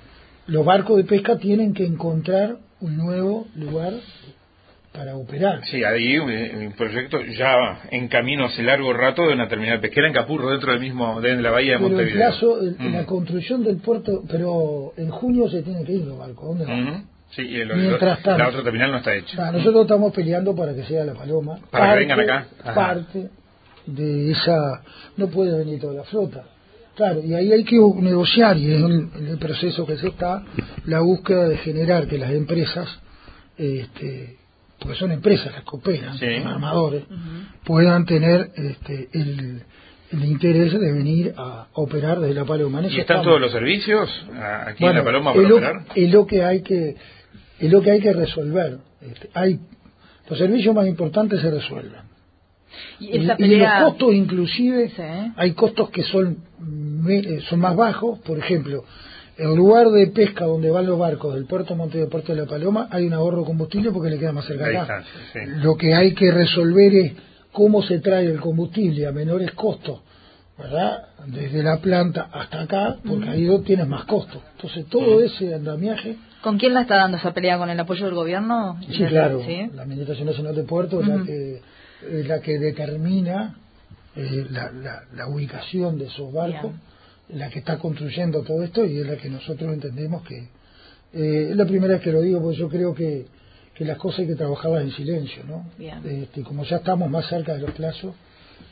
los 0.48 0.66
barcos 0.66 0.98
de 0.98 1.04
pesca 1.04 1.38
tienen 1.38 1.74
que 1.74 1.86
encontrar 1.86 2.58
un 2.80 2.98
nuevo 2.98 3.48
lugar 3.56 3.94
para 4.98 5.16
operar. 5.16 5.62
Sí, 5.66 5.84
hay 5.84 6.18
un, 6.18 6.74
proyecto 6.74 7.22
ya 7.22 7.82
en 7.92 8.08
camino 8.08 8.46
hace 8.46 8.64
largo 8.64 8.92
rato 8.94 9.28
de 9.28 9.34
una 9.34 9.48
terminal 9.48 9.80
pesquera 9.80 10.08
en 10.08 10.14
Capurro, 10.14 10.50
dentro 10.50 10.72
del 10.72 10.82
mismo, 10.82 11.22
de 11.22 11.36
la 11.36 11.52
bahía 11.52 11.74
de 11.74 11.80
Montevideo. 11.80 12.32
Pero 12.40 12.62
el 12.62 12.76
plazo, 12.76 12.90
mm. 12.90 12.94
la 12.94 13.06
construcción 13.06 13.64
del 13.64 13.78
puerto, 13.78 14.24
pero 14.28 14.94
en 14.98 15.10
junio 15.10 15.48
se 15.50 15.62
tiene 15.62 15.84
que 15.84 15.94
ir 15.94 16.06
los 16.06 16.18
barcos, 16.18 16.48
¿dónde 16.48 16.66
van? 16.66 17.06
Sí, 17.30 17.42
y 17.42 17.66
Mientras 17.66 18.24
tanto, 18.24 18.38
la 18.38 18.50
otra 18.50 18.64
terminal 18.64 18.92
no 18.92 18.98
está 18.98 19.14
hecha. 19.14 19.52
nosotros 19.52 19.84
estamos 19.84 20.14
peleando 20.14 20.56
para 20.56 20.74
que 20.74 20.84
sea 20.84 21.04
la 21.06 21.14
Paloma. 21.14 21.60
Para 21.70 21.94
que 21.94 22.00
vengan 22.00 22.20
acá. 22.22 22.48
Parte 22.74 23.30
de 23.86 24.32
esa... 24.32 24.82
No 25.18 25.28
puede 25.28 25.58
venir 25.58 25.80
toda 25.80 25.94
la 25.94 26.04
flota. 26.06 26.44
Claro, 26.96 27.22
y 27.22 27.36
ahí 27.36 27.52
hay 27.52 27.64
que 27.64 27.76
negociar, 27.76 28.58
y 28.58 28.72
es 28.72 28.82
en, 28.82 29.28
el 29.28 29.38
proceso 29.38 29.86
que 29.86 29.98
se 29.98 30.08
está, 30.08 30.44
la 30.86 31.02
búsqueda 31.02 31.48
de 31.48 31.58
generar 31.58 32.08
que 32.08 32.18
las 32.18 32.32
empresas, 32.32 32.88
este, 33.56 34.38
porque 34.80 34.98
son 34.98 35.12
empresas 35.12 35.52
las 35.54 35.64
que 35.64 35.76
operan, 35.76 36.18
son 36.18 36.48
armadores, 36.48 37.04
puedan 37.64 38.06
tener 38.06 38.52
este, 38.56 39.10
el, 39.14 39.64
interés 40.12 40.72
de 40.72 40.94
venir 40.94 41.34
a 41.36 41.68
operar 41.74 42.20
desde 42.20 42.34
la 42.34 42.46
Paloma. 42.46 42.82
¿Y 42.88 43.00
están 43.00 43.24
todos 43.24 43.42
los 43.42 43.52
servicios 43.52 44.10
aquí 44.66 44.86
en 44.86 44.96
la 44.96 45.04
Paloma 45.04 45.34
para 45.34 45.48
operar? 45.48 45.86
Es 45.96 46.12
lo 46.12 46.26
que 46.26 46.44
hay 46.44 46.62
que 46.62 46.96
es 47.60 47.72
lo 47.72 47.82
que 47.82 47.92
hay 47.92 48.00
que 48.00 48.14
resolver. 48.14 48.78
Este, 49.02 49.30
hay 49.34 49.60
los 50.30 50.38
servicios 50.38 50.76
más 50.76 50.88
importantes 50.88 51.42
se 51.42 51.52
resuelven. 51.52 52.02
Y, 53.00 53.20
los 53.20 53.38
costos 53.84 54.14
inclusive 54.14 54.92
hay 55.36 55.54
costos 55.54 55.90
que 55.90 56.04
son 56.04 56.38
eh, 57.10 57.42
son 57.50 57.60
más 57.60 57.76
bajos, 57.76 58.20
por 58.20 58.38
ejemplo, 58.38 58.84
el 59.38 59.56
lugar 59.56 59.90
de 59.90 60.08
pesca 60.08 60.46
donde 60.46 60.72
van 60.72 60.86
los 60.86 60.98
barcos 60.98 61.36
del 61.36 61.46
puerto 61.46 61.76
Monte 61.76 61.98
de 61.98 62.08
Puerto 62.08 62.34
de 62.34 62.42
la 62.42 62.48
Paloma 62.48 62.88
hay 62.92 63.06
un 63.06 63.14
ahorro 63.14 63.40
de 63.40 63.46
combustible 63.46 63.92
porque 63.92 64.10
le 64.10 64.18
queda 64.18 64.32
más 64.32 64.46
cerca 64.46 64.68
acá. 64.68 65.04
Lo 65.58 65.76
que 65.76 65.94
hay 65.94 66.14
que 66.14 66.32
resolver 66.32 66.96
es 66.96 67.14
cómo 67.52 67.84
se 67.84 68.00
trae 68.00 68.26
el 68.26 68.40
combustible 68.40 69.08
a 69.08 69.12
menores 69.12 69.52
costos, 69.52 70.00
¿verdad? 70.58 71.10
Desde 71.28 71.62
la 71.62 71.78
planta 71.78 72.30
hasta 72.32 72.62
acá, 72.62 72.98
porque 73.06 73.30
ahí 73.30 73.48
tienes 73.64 73.88
más 73.88 74.06
costos. 74.06 74.42
Entonces 74.56 74.86
todo 74.88 75.22
ese 75.22 75.54
andamiaje 75.54 76.18
¿Con 76.42 76.58
quién 76.58 76.74
la 76.74 76.82
está 76.82 76.98
dando 76.98 77.18
esa 77.18 77.34
pelea? 77.34 77.58
¿Con 77.58 77.70
el 77.70 77.80
apoyo 77.80 78.06
del 78.06 78.14
gobierno? 78.14 78.80
Sí, 78.90 79.04
claro. 79.06 79.42
La 79.74 79.84
Administración 79.84 80.28
Nacional 80.28 80.56
de 80.56 80.64
Puerto 80.64 81.02
es, 81.02 81.08
la 81.08 81.24
que, 81.26 81.62
es 82.10 82.28
la 82.28 82.40
que 82.40 82.60
determina 82.60 83.56
eh, 84.16 84.46
la, 84.50 84.72
la, 85.14 85.28
ubicación 85.28 85.98
de 85.98 86.06
esos 86.06 86.32
barcos, 86.32 86.72
la 87.30 87.50
que 87.50 87.60
está 87.60 87.78
construyendo 87.78 88.42
todo 88.44 88.64
esto 88.64 88.86
y 88.86 89.00
es 89.00 89.08
la 89.08 89.18
que 89.18 89.30
nosotros 89.30 89.74
entendemos 89.74 90.24
que... 90.24 90.50
Eh, 91.14 91.48
es 91.52 91.56
la 91.56 91.66
primera 91.66 91.94
vez 91.94 92.02
que 92.02 92.12
lo 92.12 92.22
digo 92.22 92.42
porque 92.42 92.58
yo 92.58 92.70
creo 92.70 92.94
que, 92.94 93.26
que 93.74 93.86
las 93.86 93.98
cosas 93.98 94.22
hay 94.22 94.28
que 94.28 94.36
trabajarlas 94.36 94.84
en 94.84 94.92
silencio, 94.92 95.44
¿no? 95.48 95.66
Este, 95.80 96.42
como 96.44 96.64
ya 96.64 96.78
estamos 96.78 97.10
más 97.10 97.28
cerca 97.28 97.54
de 97.54 97.62
los 97.62 97.72
plazos, 97.72 98.14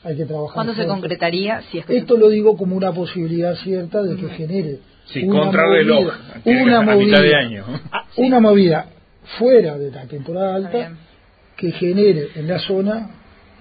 hay 0.03 0.17
que 0.17 0.25
trabajar. 0.25 0.55
¿Cuándo 0.55 0.75
se 0.75 0.85
concretaría? 0.85 1.62
Si 1.71 1.79
es 1.79 1.85
que 1.85 1.97
Esto 1.97 2.17
lo 2.17 2.29
digo 2.29 2.57
como 2.57 2.75
una 2.75 2.91
posibilidad 2.91 3.55
cierta 3.55 4.03
de 4.03 4.15
que 4.15 4.29
genere 4.29 4.79
Sí, 5.07 5.24
una 5.24 5.51
reloj, 5.51 6.13
una 6.45 6.81
movida, 6.81 7.21
de 7.21 7.35
año. 7.35 7.63
Ah, 7.91 8.05
una 8.17 8.39
movida 8.39 8.88
fuera 9.38 9.77
de 9.77 9.91
la 9.91 10.05
temporada 10.05 10.55
alta 10.55 10.93
que 11.57 11.71
genere 11.71 12.29
en 12.35 12.47
la 12.47 12.59
zona, 12.59 13.09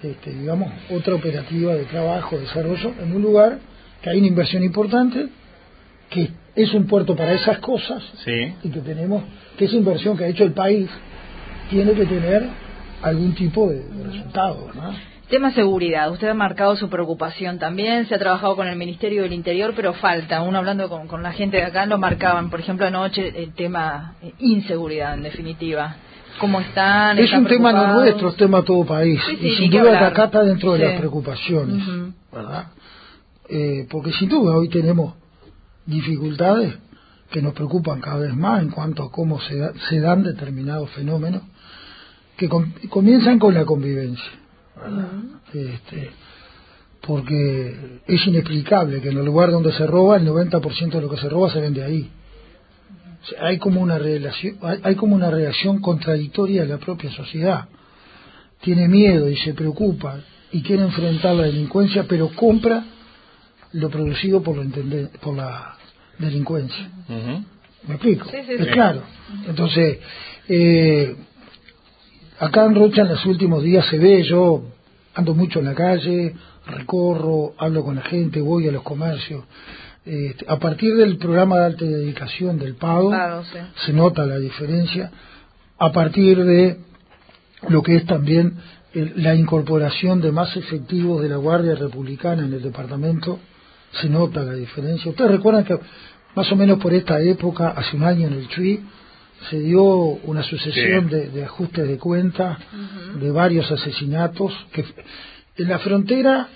este, 0.02 0.32
digamos, 0.32 0.72
otra 0.90 1.14
operativa 1.14 1.74
de 1.74 1.84
trabajo, 1.84 2.36
de 2.36 2.42
desarrollo, 2.42 2.94
en 3.00 3.14
un 3.14 3.22
lugar 3.22 3.58
que 4.04 4.10
hay 4.10 4.18
una 4.18 4.26
inversión 4.26 4.62
importante, 4.62 5.28
que 6.10 6.30
es 6.54 6.74
un 6.74 6.86
puerto 6.86 7.16
para 7.16 7.32
esas 7.32 7.58
cosas, 7.58 8.02
y 8.62 8.68
que 8.68 8.80
tenemos, 8.80 9.24
que 9.56 9.64
esa 9.64 9.76
inversión 9.76 10.14
que 10.14 10.24
ha 10.24 10.28
hecho 10.28 10.44
el 10.44 10.52
país 10.52 10.90
tiene 11.70 11.94
que 11.94 12.04
tener 12.04 12.46
algún 13.00 13.34
tipo 13.34 13.70
de, 13.70 13.82
de 13.82 14.04
resultado, 14.04 14.70
¿no? 14.74 14.92
Tema 15.30 15.52
seguridad. 15.52 16.12
Usted 16.12 16.28
ha 16.28 16.34
marcado 16.34 16.76
su 16.76 16.90
preocupación 16.90 17.58
también. 17.58 18.06
Se 18.06 18.14
ha 18.14 18.18
trabajado 18.18 18.56
con 18.56 18.68
el 18.68 18.76
Ministerio 18.76 19.22
del 19.22 19.32
Interior, 19.32 19.72
pero 19.74 19.94
falta. 19.94 20.42
Uno 20.42 20.58
hablando 20.58 20.90
con, 20.90 21.22
la 21.22 21.32
gente 21.32 21.56
de 21.56 21.62
acá 21.62 21.86
lo 21.86 21.96
marcaban. 21.96 22.50
Por 22.50 22.60
ejemplo, 22.60 22.86
anoche 22.86 23.32
el 23.42 23.54
tema 23.54 24.16
eh, 24.22 24.34
inseguridad, 24.38 25.14
en 25.14 25.22
definitiva. 25.22 25.96
¿Cómo 26.38 26.60
están? 26.60 27.18
Es 27.18 27.32
un 27.32 27.46
tema 27.46 27.72
no 27.72 28.00
nuestro, 28.00 28.28
es 28.28 28.36
tema 28.36 28.62
todo 28.62 28.84
país. 28.84 29.18
y 29.40 29.56
sin 29.56 29.70
duda 29.70 30.06
acá 30.08 30.24
está 30.24 30.44
dentro 30.44 30.74
de 30.74 30.80
las 30.80 30.98
preocupaciones, 30.98 31.82
¿verdad? 32.30 32.66
Eh, 33.48 33.86
porque 33.90 34.12
sin 34.12 34.28
duda 34.28 34.56
hoy 34.56 34.68
tenemos 34.68 35.14
dificultades 35.86 36.74
que 37.30 37.42
nos 37.42 37.52
preocupan 37.52 38.00
cada 38.00 38.18
vez 38.18 38.34
más 38.34 38.62
en 38.62 38.70
cuanto 38.70 39.02
a 39.02 39.12
cómo 39.12 39.40
se, 39.40 39.60
se 39.88 40.00
dan 40.00 40.22
determinados 40.22 40.90
fenómenos 40.90 41.42
que 42.36 42.48
comienzan 42.88 43.38
con 43.38 43.54
la 43.54 43.64
convivencia 43.64 44.44
este, 45.52 46.10
porque 47.00 48.00
es 48.06 48.26
inexplicable 48.26 49.00
que 49.00 49.10
en 49.10 49.18
el 49.18 49.24
lugar 49.24 49.50
donde 49.50 49.72
se 49.72 49.86
roba, 49.86 50.16
el 50.16 50.26
90% 50.26 50.90
de 50.90 51.00
lo 51.00 51.10
que 51.10 51.16
se 51.16 51.28
roba 51.28 51.50
se 51.50 51.60
vende 51.60 51.82
ahí. 51.82 52.10
hay 53.40 53.58
como 53.58 53.80
una 53.80 53.98
relación, 53.98 54.58
hay, 54.82 54.94
como 54.96 55.14
una 55.14 55.30
reacción 55.30 55.80
contradictoria 55.80 56.62
de 56.62 56.68
la 56.68 56.78
propia 56.78 57.10
sociedad. 57.12 57.68
Tiene 58.60 58.88
miedo 58.88 59.28
y 59.28 59.36
se 59.36 59.54
preocupa 59.54 60.20
y 60.50 60.62
quiere 60.62 60.82
enfrentar 60.82 61.34
la 61.34 61.44
delincuencia, 61.44 62.06
pero 62.08 62.30
compra 62.34 62.84
lo 63.74 63.90
producido 63.90 64.42
por, 64.42 64.56
por 65.20 65.36
la 65.36 65.76
delincuencia. 66.18 66.90
¿Me 67.86 67.94
explico? 67.94 68.30
es 68.32 68.66
claro. 68.72 69.02
Entonces, 69.46 69.98
eh, 70.48 71.14
Acá 72.38 72.64
en 72.64 72.74
Rocha 72.74 73.02
en 73.02 73.08
los 73.08 73.24
últimos 73.26 73.62
días 73.62 73.86
se 73.86 73.98
ve, 73.98 74.22
yo 74.24 74.64
ando 75.14 75.34
mucho 75.34 75.60
en 75.60 75.66
la 75.66 75.74
calle, 75.74 76.34
recorro, 76.66 77.54
hablo 77.58 77.84
con 77.84 77.94
la 77.94 78.02
gente, 78.02 78.40
voy 78.40 78.66
a 78.68 78.72
los 78.72 78.82
comercios. 78.82 79.44
Este, 80.04 80.44
a 80.48 80.58
partir 80.58 80.96
del 80.96 81.16
programa 81.16 81.58
de 81.60 81.64
alta 81.64 81.84
dedicación 81.84 82.58
del 82.58 82.74
pago, 82.74 83.12
se 83.86 83.92
nota 83.92 84.26
la 84.26 84.38
diferencia. 84.38 85.12
A 85.78 85.92
partir 85.92 86.44
de 86.44 86.78
lo 87.68 87.82
que 87.82 87.96
es 87.96 88.06
también 88.06 88.54
la 88.92 89.34
incorporación 89.34 90.20
de 90.20 90.32
más 90.32 90.56
efectivos 90.56 91.22
de 91.22 91.28
la 91.28 91.36
Guardia 91.36 91.76
Republicana 91.76 92.44
en 92.44 92.52
el 92.52 92.62
departamento, 92.62 93.38
se 94.00 94.08
nota 94.08 94.42
la 94.42 94.54
diferencia. 94.54 95.10
Ustedes 95.10 95.30
recuerdan 95.30 95.64
que 95.64 95.78
más 96.34 96.50
o 96.50 96.56
menos 96.56 96.78
por 96.78 96.92
esta 96.92 97.20
época, 97.20 97.70
hace 97.70 97.96
un 97.96 98.04
año 98.04 98.26
en 98.26 98.34
el 98.34 98.48
CHUI, 98.48 98.80
se 99.50 99.60
dio 99.60 99.82
una 99.82 100.42
sucesión 100.42 101.08
de, 101.08 101.44
ajustes 101.44 101.86
de 101.86 101.98
cuentas, 101.98 102.58
de 103.20 103.30
varios 103.30 103.70
asesinatos, 103.70 104.52
que 104.72 104.84
en 105.56 105.68
la 105.68 105.78
frontera, 105.78 106.48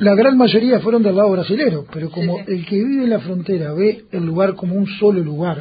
la 0.00 0.14
gran 0.14 0.36
mayoría 0.36 0.80
fueron 0.80 1.02
del 1.02 1.14
lado 1.14 1.30
brasilero, 1.30 1.86
pero 1.92 2.10
como 2.10 2.40
el 2.40 2.66
que 2.66 2.76
vive 2.76 3.04
en 3.04 3.10
la 3.10 3.20
frontera 3.20 3.72
ve 3.72 4.06
el 4.10 4.24
lugar 4.24 4.54
como 4.54 4.74
un 4.74 4.86
solo 4.98 5.20
lugar, 5.20 5.58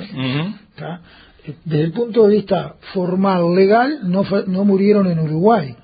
desde 1.65 1.83
el 1.83 1.91
punto 1.91 2.27
de 2.27 2.37
vista 2.37 2.75
formal, 2.93 3.53
legal, 3.53 3.99
no, 4.03 4.25
no 4.47 4.63
murieron 4.63 5.07
en 5.07 5.19
Uruguay, 5.19 5.75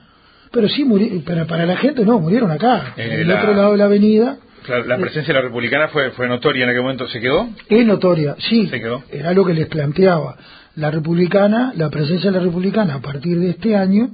pero 0.51 0.67
sí 0.69 0.83
murieron, 0.85 1.21
pero 1.23 1.45
para 1.45 1.65
la 1.65 1.77
gente 1.77 2.03
no, 2.03 2.19
murieron 2.19 2.49
acá, 2.49 2.93
en 2.97 3.11
el 3.11 3.31
otro 3.31 3.53
lado 3.53 3.71
de 3.73 3.77
la 3.77 3.85
avenida, 3.85 4.37
la 4.67 4.97
presencia 4.97 5.33
de 5.33 5.39
la 5.39 5.45
republicana 5.45 5.87
fue, 5.89 6.11
fue 6.11 6.27
notoria 6.27 6.63
en 6.63 6.69
aquel 6.69 6.81
momento, 6.81 7.07
¿se 7.07 7.19
quedó? 7.19 7.49
Es 7.69 7.85
notoria, 7.85 8.35
sí. 8.39 8.67
Se 8.67 8.79
quedó. 8.79 9.03
Era 9.11 9.33
lo 9.33 9.45
que 9.45 9.53
les 9.53 9.67
planteaba 9.67 10.37
la 10.77 10.91
republicana, 10.91 11.73
la 11.75 11.89
presencia 11.89 12.31
de 12.31 12.37
la 12.37 12.43
republicana 12.43 12.95
a 12.95 13.01
partir 13.01 13.39
de 13.39 13.49
este 13.49 13.75
año, 13.75 14.11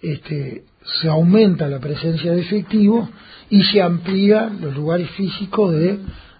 este, 0.00 0.62
se 1.00 1.08
aumenta 1.08 1.68
la 1.68 1.80
presencia 1.80 2.32
de 2.32 2.40
efectivos 2.40 3.08
y 3.50 3.64
se 3.64 3.82
amplía 3.82 4.50
los 4.60 4.74
lugares 4.74 5.10
físicos 5.10 5.74
de 5.74 5.98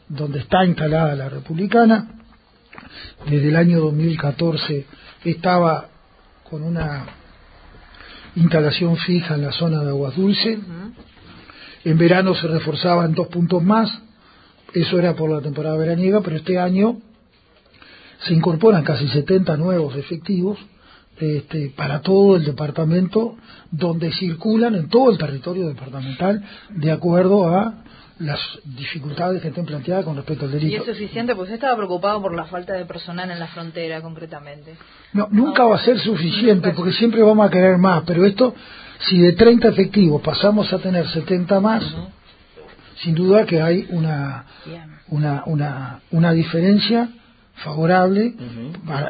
donde 0.08 0.38
está 0.38 0.64
instalada 0.64 1.16
la 1.16 1.28
republicana. 1.28 2.08
Desde 3.28 3.48
el 3.48 3.56
año 3.56 3.80
2014 3.80 4.86
estaba 5.24 5.88
con 6.48 6.62
una 6.62 7.06
instalación 8.36 8.96
fija 8.98 9.34
en 9.34 9.42
la 9.42 9.52
zona 9.52 9.82
de 9.82 9.90
Aguas 9.90 10.14
Dulce. 10.14 10.58
En 11.84 11.98
verano 11.98 12.34
se 12.34 12.46
reforzaba 12.46 13.04
en 13.04 13.14
dos 13.14 13.28
puntos 13.28 13.62
más. 13.62 13.90
Eso 14.74 14.98
era 14.98 15.14
por 15.14 15.30
la 15.30 15.40
temporada 15.40 15.76
veraniega, 15.76 16.20
pero 16.20 16.36
este 16.36 16.58
año 16.58 16.98
se 18.20 18.34
incorporan 18.34 18.84
casi 18.84 19.08
70 19.08 19.56
nuevos 19.56 19.96
efectivos 19.96 20.58
este, 21.18 21.70
para 21.76 22.00
todo 22.00 22.36
el 22.36 22.44
departamento, 22.44 23.36
donde 23.70 24.12
circulan 24.12 24.74
en 24.74 24.88
todo 24.88 25.10
el 25.10 25.18
territorio 25.18 25.68
departamental 25.68 26.42
de 26.70 26.92
acuerdo 26.92 27.48
a 27.48 27.74
las 28.20 28.38
dificultades 28.64 29.40
que 29.40 29.48
estén 29.48 29.64
planteadas 29.64 30.04
con 30.04 30.16
respecto 30.16 30.44
al 30.44 30.52
delito. 30.52 30.84
¿Y 30.84 30.90
es 30.90 30.96
suficiente? 30.96 31.34
Pues 31.34 31.50
estaba 31.50 31.76
preocupado 31.76 32.20
por 32.20 32.34
la 32.34 32.44
falta 32.44 32.74
de 32.74 32.84
personal 32.84 33.30
en 33.30 33.38
la 33.38 33.48
frontera, 33.48 34.02
concretamente. 34.02 34.76
No, 35.14 35.28
nunca 35.30 35.64
va 35.64 35.76
a 35.76 35.84
ser 35.84 35.98
suficiente, 35.98 36.72
porque 36.72 36.92
siempre 36.92 37.22
vamos 37.22 37.46
a 37.46 37.50
querer 37.50 37.78
más, 37.78 38.02
pero 38.06 38.24
esto, 38.26 38.54
si 39.08 39.18
de 39.18 39.32
30 39.32 39.68
efectivos 39.68 40.20
pasamos 40.22 40.72
a 40.72 40.78
tener 40.78 41.06
70 41.08 41.60
más, 41.60 41.84
sin 43.02 43.14
duda 43.14 43.46
que 43.46 43.60
hay 43.60 43.86
una, 43.90 44.44
una, 45.08 45.42
una, 45.46 46.00
una 46.10 46.32
diferencia 46.32 47.08
favorable 47.54 48.34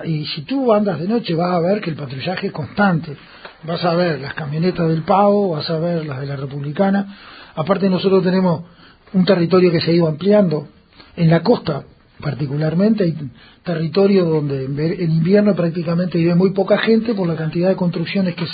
y 0.04 0.26
si 0.26 0.42
tú 0.42 0.73
andas 0.73 0.99
de 1.00 1.09
noche 1.09 1.35
vas 1.35 1.52
a 1.52 1.61
ver 1.61 1.80
que 1.80 1.90
el 1.90 1.97
patrullaje 1.97 2.49
es 2.49 2.52
constante. 2.52 3.16
Vas 3.64 3.85
a 3.85 3.94
ver 3.94 4.20
las 4.20 4.35
camionetas 4.35 4.88
del 4.88 5.02
Pavo 5.02 5.50
vas 5.50 5.68
a 5.70 5.78
ver 5.78 6.06
las 6.06 6.20
de 6.20 6.26
la 6.26 6.37
Republicana. 6.37 7.16
Aparte 7.54 7.90
nosotros 7.90 8.23
tenemos 8.23 8.64
un 9.12 9.25
territorio 9.25 9.70
que 9.70 9.80
se 9.80 9.90
ha 9.90 9.94
ido 9.94 10.09
ampliando 10.09 10.68
en 11.16 11.30
la 11.30 11.42
costa 11.42 11.85
particularmente 12.21 13.05
hay 13.05 13.17
territorios 13.62 14.29
donde 14.29 14.65
en 14.65 15.11
invierno 15.11 15.55
prácticamente 15.55 16.19
vive 16.19 16.35
muy 16.35 16.50
poca 16.50 16.79
gente 16.79 17.15
por 17.15 17.27
la 17.27 17.37
cantidad 17.37 17.69
de 17.69 17.77
construcciones 17.77 18.35
que, 18.35 18.47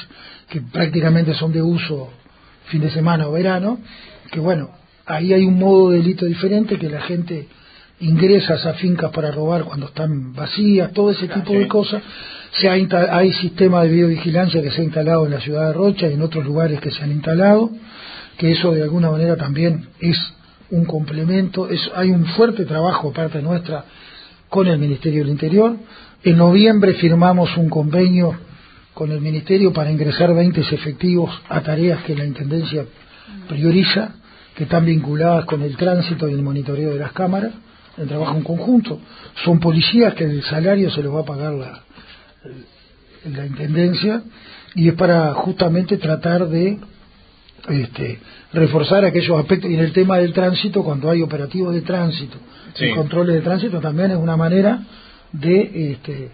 que 0.49 0.61
prácticamente 0.61 1.35
son 1.35 1.52
de 1.52 1.62
uso 1.62 2.11
fin 2.66 2.80
de 2.80 2.90
semana 2.90 3.28
o 3.28 3.32
verano 3.32 3.78
que 4.30 4.40
bueno 4.40 4.70
ahí 5.06 5.32
hay 5.32 5.44
un 5.44 5.58
modo 5.58 5.90
de 5.90 5.99
delito 5.99 6.26
diferente 6.26 6.78
que 6.78 6.88
la 6.88 7.02
gente 7.02 7.49
ingresa 8.00 8.54
a 8.54 8.56
esas 8.56 8.76
fincas 8.76 9.11
para 9.11 9.30
robar 9.30 9.64
cuando 9.64 9.87
están 9.87 10.35
vacías, 10.35 10.92
todo 10.92 11.11
ese 11.11 11.28
tipo 11.28 11.52
de 11.52 11.66
cosas. 11.66 12.02
Se 12.52 12.68
ha 12.68 12.73
hay 12.73 13.32
sistema 13.35 13.82
de 13.82 13.88
videovigilancia 13.88 14.62
que 14.62 14.70
se 14.70 14.80
ha 14.80 14.85
instalado 14.85 15.26
en 15.26 15.32
la 15.32 15.40
ciudad 15.40 15.68
de 15.68 15.73
Rocha 15.73 16.08
y 16.08 16.14
en 16.14 16.23
otros 16.23 16.44
lugares 16.44 16.80
que 16.80 16.90
se 16.90 17.02
han 17.02 17.12
instalado, 17.12 17.70
que 18.38 18.52
eso 18.52 18.73
de 18.73 18.82
alguna 18.82 19.11
manera 19.11 19.37
también 19.37 19.88
es 20.00 20.18
un 20.70 20.85
complemento. 20.85 21.68
Es, 21.68 21.90
hay 21.94 22.11
un 22.11 22.26
fuerte 22.26 22.64
trabajo 22.64 23.12
parte 23.12 23.42
nuestra 23.42 23.85
con 24.49 24.66
el 24.66 24.78
Ministerio 24.78 25.20
del 25.20 25.30
Interior. 25.30 25.76
En 26.23 26.37
noviembre 26.37 26.94
firmamos 26.94 27.56
un 27.56 27.68
convenio 27.68 28.37
con 28.94 29.12
el 29.12 29.20
Ministerio 29.20 29.73
para 29.73 29.90
ingresar 29.90 30.35
20 30.35 30.61
efectivos 30.61 31.30
a 31.49 31.61
tareas 31.61 32.02
que 32.04 32.16
la 32.16 32.25
Intendencia 32.25 32.85
prioriza, 33.49 34.14
que 34.54 34.64
están 34.64 34.85
vinculadas 34.87 35.44
con 35.44 35.62
el 35.62 35.76
tránsito 35.76 36.28
y 36.28 36.32
el 36.32 36.42
monitoreo 36.42 36.92
de 36.92 37.00
las 37.00 37.12
cámaras 37.12 37.52
el 37.96 38.08
trabajo 38.08 38.37
en 38.37 38.42
conjunto. 38.42 39.00
Son 39.44 39.58
policías 39.58 40.14
que 40.14 40.25
el 40.25 40.42
salario 40.44 40.90
se 40.90 41.02
los 41.02 41.14
va 41.14 41.20
a 41.20 41.25
pagar 41.25 41.54
la, 41.54 41.80
la 43.25 43.46
intendencia 43.46 44.23
y 44.75 44.88
es 44.88 44.94
para 44.94 45.32
justamente 45.35 45.96
tratar 45.96 46.49
de 46.49 46.78
este, 47.68 48.18
reforzar 48.52 49.04
aquellos 49.04 49.38
aspectos. 49.38 49.70
Y 49.70 49.75
en 49.75 49.80
el 49.80 49.92
tema 49.92 50.18
del 50.18 50.32
tránsito, 50.32 50.82
cuando 50.82 51.10
hay 51.10 51.22
operativos 51.22 51.75
de 51.75 51.82
tránsito 51.82 52.38
y 52.78 52.90
controles 52.94 53.36
de 53.36 53.42
tránsito, 53.42 53.80
también 53.80 54.10
es 54.12 54.16
una 54.16 54.36
manera 54.36 54.80
de, 55.32 55.92
este, 55.92 56.30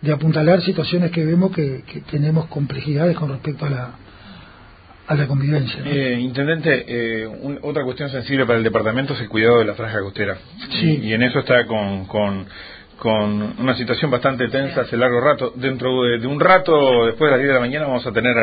de 0.00 0.12
apuntalar 0.12 0.62
situaciones 0.62 1.10
que 1.10 1.24
vemos 1.24 1.52
que 1.52 1.82
tenemos 2.10 2.46
complejidades 2.46 3.16
con 3.16 3.30
respecto 3.30 3.66
a 3.66 3.70
la, 3.70 3.94
a 5.10 5.16
la 5.16 5.26
convivencia. 5.26 5.82
Eh, 5.84 6.20
intendente, 6.20 6.84
eh, 6.86 7.58
otra 7.62 7.82
cuestión 7.82 8.10
sensible 8.10 8.46
para 8.46 8.58
el 8.58 8.64
departamento 8.64 9.14
es 9.14 9.20
el 9.20 9.28
cuidado 9.28 9.58
de 9.58 9.64
la 9.64 9.74
franja 9.74 10.00
costera. 10.02 10.38
Sí. 10.78 11.00
Y, 11.02 11.12
en 11.12 11.24
eso 11.24 11.40
está 11.40 11.66
con, 11.66 12.06
con, 12.06 12.46
con, 13.00 13.54
una 13.58 13.74
situación 13.74 14.10
bastante 14.10 14.48
tensa 14.48 14.82
hace 14.82 14.96
largo 14.96 15.20
rato. 15.20 15.52
Dentro 15.56 16.02
de, 16.02 16.26
un 16.26 16.38
rato, 16.38 17.06
después 17.06 17.28
de 17.28 17.30
las 17.30 17.38
10 17.38 17.48
de 17.48 17.54
la 17.54 17.60
mañana, 17.60 17.86
vamos 17.86 18.06
a 18.06 18.12
tener 18.12 18.36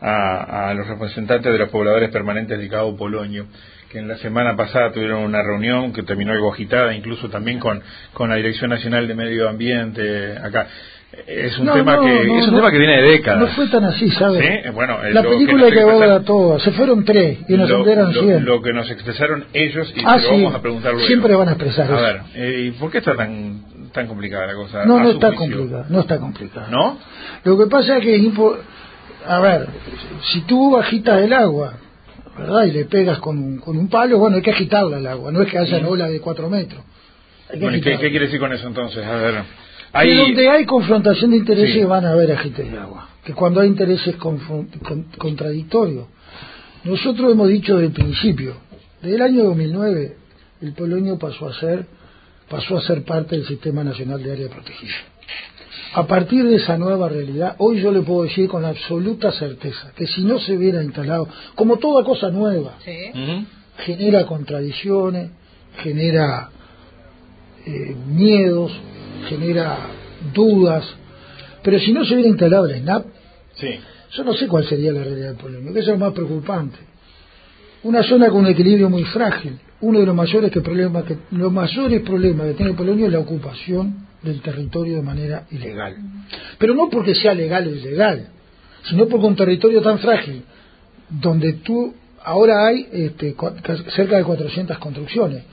a, 0.00 0.68
a, 0.68 0.74
los 0.74 0.88
representantes 0.88 1.52
de 1.52 1.58
los 1.58 1.68
pobladores 1.68 2.10
permanentes 2.10 2.58
de 2.58 2.68
Cabo 2.68 2.96
Polonio 2.96 3.46
que 3.90 3.98
en 3.98 4.08
la 4.08 4.16
semana 4.16 4.56
pasada 4.56 4.90
tuvieron 4.90 5.22
una 5.22 5.42
reunión 5.42 5.92
que 5.92 6.02
terminó 6.02 6.32
algo 6.32 6.50
agitada, 6.50 6.94
incluso 6.94 7.28
también 7.28 7.58
con, 7.58 7.82
con 8.14 8.30
la 8.30 8.36
Dirección 8.36 8.70
Nacional 8.70 9.06
de 9.06 9.14
Medio 9.14 9.50
Ambiente 9.50 10.32
acá 10.42 10.66
es 11.26 11.58
un 11.58 11.70
tema 11.70 12.00
que 12.00 12.38
es 12.38 12.48
un 12.48 12.56
tema 12.56 12.70
que 12.70 12.78
viene 12.78 13.02
de 13.02 13.08
décadas. 13.10 13.40
No 13.40 13.46
fue 13.48 13.68
tan 13.68 13.84
así, 13.84 14.10
¿sabes? 14.12 14.42
¿Sí? 14.42 14.70
Bueno, 14.70 14.98
la 15.12 15.22
película 15.22 15.66
que, 15.66 15.74
que 15.74 16.24
todo, 16.24 16.58
se 16.58 16.72
fueron 16.72 17.04
tres 17.04 17.38
y 17.48 17.54
nos 17.54 17.70
enteran 17.70 18.12
cien. 18.12 18.44
Lo 18.44 18.62
que 18.62 18.72
nos 18.72 18.90
expresaron 18.90 19.44
ellos 19.52 19.92
y 19.94 20.00
ah, 20.06 20.16
vamos 20.30 20.54
a 20.54 20.62
preguntar 20.62 20.92
luego. 20.92 21.06
Siempre 21.06 21.34
van 21.34 21.48
a 21.48 21.52
expresar 21.52 21.90
a 21.90 21.94
eso. 21.94 22.02
ver, 22.02 22.20
eh, 22.34 22.64
¿y 22.66 22.70
por 22.72 22.90
qué 22.90 22.98
está 22.98 23.14
tan 23.14 23.62
tan 23.92 24.06
complicada 24.06 24.46
la 24.46 24.54
cosa? 24.54 24.84
No, 24.84 24.98
no 25.00 25.10
está 25.10 25.34
complicada, 25.34 25.86
no 25.88 26.00
está 26.00 26.18
complicada. 26.18 26.68
¿No? 26.68 26.98
Lo 27.44 27.58
que 27.58 27.66
pasa 27.66 27.98
es 27.98 28.04
que 28.04 28.32
a 29.26 29.40
ver, 29.40 29.68
si 30.32 30.40
tú 30.42 30.76
agitas 30.76 31.20
el 31.20 31.32
agua, 31.32 31.74
¿verdad? 32.36 32.64
Y 32.64 32.72
le 32.72 32.84
pegas 32.86 33.18
con 33.18 33.38
un, 33.38 33.58
con 33.58 33.76
un 33.76 33.88
palo, 33.88 34.18
bueno, 34.18 34.36
hay 34.36 34.42
que 34.42 34.50
agitarla 34.50 34.98
el 34.98 35.06
agua, 35.06 35.30
no 35.30 35.42
es 35.42 35.50
que 35.50 35.58
haya 35.58 35.78
una 35.78 35.88
ola 35.88 36.08
de 36.08 36.20
cuatro 36.20 36.48
metros. 36.48 36.82
Bueno, 37.58 37.78
¿qué, 37.82 37.98
¿qué, 37.98 38.10
quiere 38.10 38.26
decir 38.26 38.40
con 38.40 38.52
eso 38.52 38.66
entonces? 38.66 39.04
A 39.04 39.16
ver. 39.16 39.44
Hay... 39.92 40.16
donde 40.16 40.48
hay 40.48 40.64
confrontación 40.64 41.32
de 41.32 41.36
intereses 41.38 41.86
van 41.86 42.06
a 42.06 42.12
haber 42.12 42.32
agites 42.32 42.70
de 42.70 42.78
agua. 42.78 43.08
Que 43.24 43.34
cuando 43.34 43.60
hay 43.60 43.68
intereses 43.68 44.16
contradictorios. 45.18 46.06
Nosotros 46.84 47.30
hemos 47.30 47.48
dicho 47.48 47.74
desde 47.74 47.88
el 47.88 47.92
principio, 47.92 48.56
desde 49.00 49.14
el 49.14 49.22
año 49.22 49.44
2009, 49.44 50.16
el 50.62 50.72
Polonio 50.72 51.18
pasó 51.18 51.48
a 51.48 51.54
ser 51.54 51.86
pasó 52.48 52.76
a 52.78 52.82
ser 52.82 53.04
parte 53.04 53.36
del 53.36 53.46
Sistema 53.46 53.82
Nacional 53.84 54.22
de 54.22 54.32
Área 54.32 54.48
Protegida. 54.48 54.94
A 55.94 56.06
partir 56.06 56.44
de 56.44 56.56
esa 56.56 56.78
nueva 56.78 57.08
realidad, 57.08 57.54
hoy 57.58 57.80
yo 57.80 57.92
le 57.92 58.00
puedo 58.00 58.22
decir 58.22 58.48
con 58.48 58.64
absoluta 58.64 59.30
certeza 59.32 59.92
que 59.94 60.06
si 60.06 60.24
no 60.24 60.38
se 60.38 60.56
hubiera 60.56 60.82
instalado, 60.82 61.28
como 61.54 61.78
toda 61.78 62.02
cosa 62.02 62.30
nueva, 62.30 62.78
genera 63.78 64.26
contradicciones, 64.26 65.30
genera 65.82 66.50
eh, 67.66 67.94
miedos, 68.06 68.72
genera 69.28 69.78
dudas, 70.32 70.84
pero 71.62 71.78
si 71.78 71.92
no 71.92 72.04
se 72.04 72.14
hubiera 72.14 72.28
instalado 72.28 72.66
el 72.66 72.80
SNAP, 72.80 73.06
yo 74.12 74.24
no 74.24 74.34
sé 74.34 74.46
cuál 74.46 74.66
sería 74.66 74.92
la 74.92 75.04
realidad 75.04 75.28
del 75.28 75.36
Polonio, 75.36 75.72
que 75.72 75.80
es 75.80 75.86
lo 75.86 75.98
más 75.98 76.12
preocupante. 76.12 76.78
Una 77.82 78.02
zona 78.02 78.28
con 78.28 78.40
un 78.40 78.46
equilibrio 78.46 78.88
muy 78.88 79.04
frágil. 79.04 79.58
Uno 79.82 80.00
de 80.00 80.06
los 80.06 80.14
mayores 80.14 80.50
que 80.50 80.60
problemas 80.60 81.04
que 81.04 81.18
los 81.32 81.52
mayores 81.52 82.00
problemas 82.00 82.46
que 82.46 82.54
tiene 82.54 82.70
el 82.70 82.76
Polonio 82.76 83.06
es 83.06 83.12
la 83.12 83.18
ocupación 83.18 84.06
del 84.22 84.40
territorio 84.40 84.96
de 84.96 85.02
manera 85.02 85.46
ilegal. 85.50 85.96
Pero 86.58 86.74
no 86.74 86.88
porque 86.88 87.14
sea 87.14 87.34
legal 87.34 87.66
o 87.66 87.70
ilegal, 87.70 88.28
sino 88.88 89.06
porque 89.06 89.26
un 89.26 89.36
territorio 89.36 89.82
tan 89.82 89.98
frágil, 89.98 90.42
donde 91.10 91.54
tú 91.54 91.94
ahora 92.24 92.66
hay 92.66 92.88
este, 92.92 93.34
cerca 93.94 94.16
de 94.16 94.24
400 94.24 94.78
construcciones. 94.78 95.44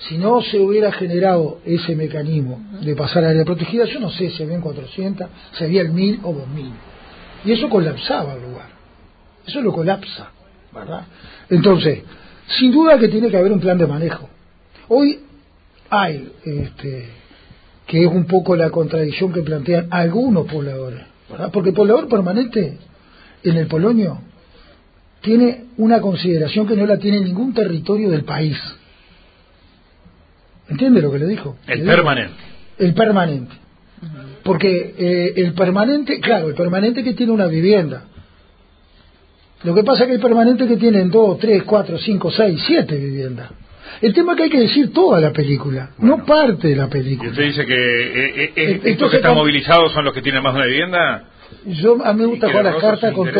Si 0.00 0.18
no 0.18 0.42
se 0.42 0.58
hubiera 0.60 0.92
generado 0.92 1.60
ese 1.64 1.96
mecanismo 1.96 2.60
de 2.82 2.94
pasar 2.94 3.24
a 3.24 3.30
área 3.30 3.44
protegida, 3.44 3.84
yo 3.86 3.98
no 3.98 4.10
sé 4.10 4.30
si 4.30 4.42
habían 4.42 4.60
400, 4.60 5.26
si 5.52 5.64
había 5.64 5.82
el 5.82 5.90
1000 5.90 6.20
o 6.22 6.32
2000. 6.32 6.72
Y 7.44 7.52
eso 7.52 7.68
colapsaba 7.68 8.34
el 8.34 8.42
lugar. 8.42 8.66
Eso 9.46 9.62
lo 9.62 9.72
colapsa, 9.72 10.30
¿verdad? 10.74 11.06
Entonces, 11.48 12.00
sin 12.48 12.72
duda 12.72 12.98
que 12.98 13.08
tiene 13.08 13.30
que 13.30 13.36
haber 13.36 13.52
un 13.52 13.60
plan 13.60 13.78
de 13.78 13.86
manejo. 13.86 14.28
Hoy 14.88 15.20
hay, 15.90 16.32
este, 16.44 17.08
que 17.86 18.04
es 18.04 18.08
un 18.08 18.26
poco 18.26 18.56
la 18.56 18.70
contradicción 18.70 19.32
que 19.32 19.42
plantean 19.42 19.88
algunos 19.90 20.46
pobladores, 20.46 21.00
¿verdad? 21.30 21.50
Porque 21.52 21.70
el 21.70 21.74
poblador 21.74 22.08
permanente 22.08 22.78
en 23.42 23.56
el 23.56 23.66
Polonio 23.66 24.20
tiene 25.20 25.64
una 25.76 26.00
consideración 26.00 26.66
que 26.66 26.76
no 26.76 26.86
la 26.86 26.98
tiene 26.98 27.20
ningún 27.20 27.52
territorio 27.52 28.10
del 28.10 28.24
país. 28.24 28.58
¿Entiende 30.68 31.02
lo 31.02 31.10
que 31.10 31.18
le 31.18 31.26
dijo? 31.26 31.56
El 31.66 31.82
permanente. 31.84 32.34
El 32.78 32.94
permanente. 32.94 33.54
Porque 34.44 34.94
eh, 34.96 35.32
el 35.36 35.54
permanente, 35.54 36.20
claro, 36.20 36.48
el 36.48 36.54
permanente 36.54 37.02
que 37.02 37.14
tiene 37.14 37.32
una 37.32 37.46
vivienda. 37.46 38.04
Lo 39.64 39.74
que 39.74 39.82
pasa 39.82 40.04
es 40.04 40.06
que 40.06 40.12
hay 40.14 40.20
permanentes 40.20 40.68
que 40.68 40.76
tienen 40.76 41.10
dos, 41.10 41.38
tres, 41.38 41.64
cuatro, 41.64 41.98
cinco, 41.98 42.30
seis, 42.30 42.62
siete 42.66 42.96
viviendas. 42.96 43.50
El 44.00 44.14
tema 44.14 44.32
es 44.32 44.36
que 44.36 44.42
hay 44.44 44.50
que 44.50 44.60
decir 44.60 44.92
toda 44.92 45.20
la 45.20 45.32
película, 45.32 45.90
no 45.98 46.24
parte 46.24 46.68
de 46.68 46.76
la 46.76 46.88
película. 46.88 47.30
¿Usted 47.30 47.44
dice 47.44 47.66
que 47.66 47.74
eh, 47.74 48.52
eh, 48.54 48.80
estos 48.84 49.10
que 49.10 49.16
están 49.16 49.34
movilizados 49.34 49.92
son 49.92 50.04
los 50.04 50.14
que 50.14 50.22
tienen 50.22 50.42
más 50.42 50.54
de 50.54 50.60
una 50.60 50.68
vivienda? 50.68 51.24
Yo 51.66 52.04
a 52.04 52.12
mí 52.12 52.20
me 52.20 52.26
gusta 52.26 52.48
jugar 52.48 52.64
las 52.64 52.76
cartas 52.76 53.12
con, 53.12 53.30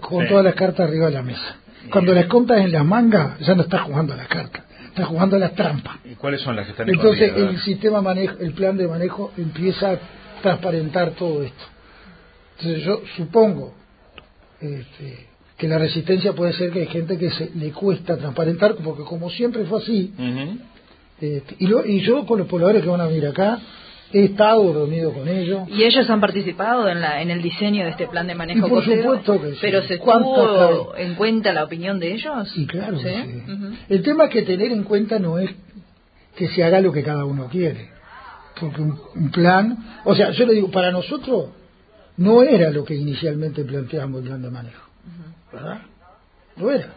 con 0.00 0.28
todas 0.28 0.44
las 0.44 0.54
cartas 0.54 0.88
arriba 0.88 1.06
de 1.06 1.12
la 1.12 1.22
mesa. 1.22 1.56
Cuando 1.90 2.14
las 2.14 2.26
contas 2.26 2.60
en 2.60 2.72
las 2.72 2.84
mangas, 2.84 3.38
ya 3.40 3.54
no 3.54 3.62
estás 3.62 3.82
jugando 3.82 4.14
a 4.14 4.16
las 4.16 4.28
cartas, 4.28 4.64
estás 4.86 5.06
jugando 5.06 5.36
a 5.36 5.38
las 5.38 5.54
trampas. 5.54 5.96
¿Y 6.04 6.14
cuáles 6.14 6.40
son 6.40 6.56
las 6.56 6.64
que 6.64 6.72
están 6.72 6.88
Entonces 6.88 7.32
el 7.36 7.60
sistema 7.60 8.00
manejo, 8.00 8.36
el 8.40 8.52
plan 8.52 8.76
de 8.76 8.88
manejo 8.88 9.32
empieza 9.36 9.92
a 9.92 9.98
transparentar 10.42 11.10
todo 11.10 11.42
esto. 11.42 11.64
Entonces 12.58 12.84
yo 12.84 13.02
supongo 13.16 13.74
este, 14.60 15.26
que 15.56 15.68
la 15.68 15.78
resistencia 15.78 16.32
puede 16.34 16.52
ser 16.52 16.70
que 16.70 16.80
hay 16.80 16.86
gente 16.86 17.18
que 17.18 17.30
se 17.30 17.50
le 17.54 17.72
cuesta 17.72 18.16
transparentar, 18.16 18.76
porque 18.76 19.04
como 19.04 19.30
siempre 19.30 19.64
fue 19.64 19.80
así, 19.80 20.12
este, 21.20 21.56
y, 21.58 21.66
y 21.66 22.00
yo 22.00 22.26
con 22.26 22.38
los 22.38 22.46
pobladores 22.46 22.82
que 22.82 22.88
van 22.88 23.00
a 23.00 23.06
venir 23.06 23.26
acá, 23.26 23.58
he 24.12 24.24
estado 24.24 24.72
reunido 24.72 25.12
con 25.12 25.28
ellos. 25.28 25.68
¿Y 25.68 25.82
ellos 25.84 26.08
han 26.08 26.20
participado 26.20 26.88
en, 26.88 27.00
la, 27.00 27.22
en 27.22 27.30
el 27.30 27.42
diseño 27.42 27.84
de 27.84 27.90
este 27.90 28.06
plan 28.06 28.26
de 28.26 28.34
manejo 28.34 28.66
y 28.66 28.70
por 28.70 28.84
supuesto 28.84 29.40
que 29.40 29.52
sí. 29.52 29.58
¿Pero 29.60 29.82
se 29.82 29.98
tuvo 29.98 30.94
en 30.96 31.14
cuenta 31.14 31.52
la 31.52 31.64
opinión 31.64 31.98
de 31.98 32.12
ellos? 32.12 32.48
Sí, 32.54 32.66
claro 32.66 32.98
¿Sí? 32.98 33.08
El 33.88 34.02
tema 34.02 34.28
que 34.28 34.42
tener 34.42 34.72
en 34.72 34.84
cuenta 34.84 35.18
no 35.18 35.38
es 35.38 35.50
que 36.36 36.48
se 36.48 36.62
haga 36.62 36.80
lo 36.80 36.92
que 36.92 37.02
cada 37.02 37.24
uno 37.24 37.48
quiere. 37.48 37.90
Porque 38.60 38.80
un, 38.80 39.30
plan, 39.32 39.76
o 40.04 40.14
sea, 40.14 40.30
yo 40.30 40.46
le 40.46 40.54
digo, 40.54 40.70
para 40.70 40.90
nosotros 40.90 41.50
no 42.16 42.42
era 42.42 42.70
lo 42.70 42.84
que 42.84 42.94
inicialmente 42.94 43.64
planteamos 43.64 44.22
el 44.22 44.28
plan 44.28 44.42
de 44.42 44.50
manejo. 44.50 44.85
¿Verdad? 45.52 45.82
No 46.56 46.70
era. 46.70 46.88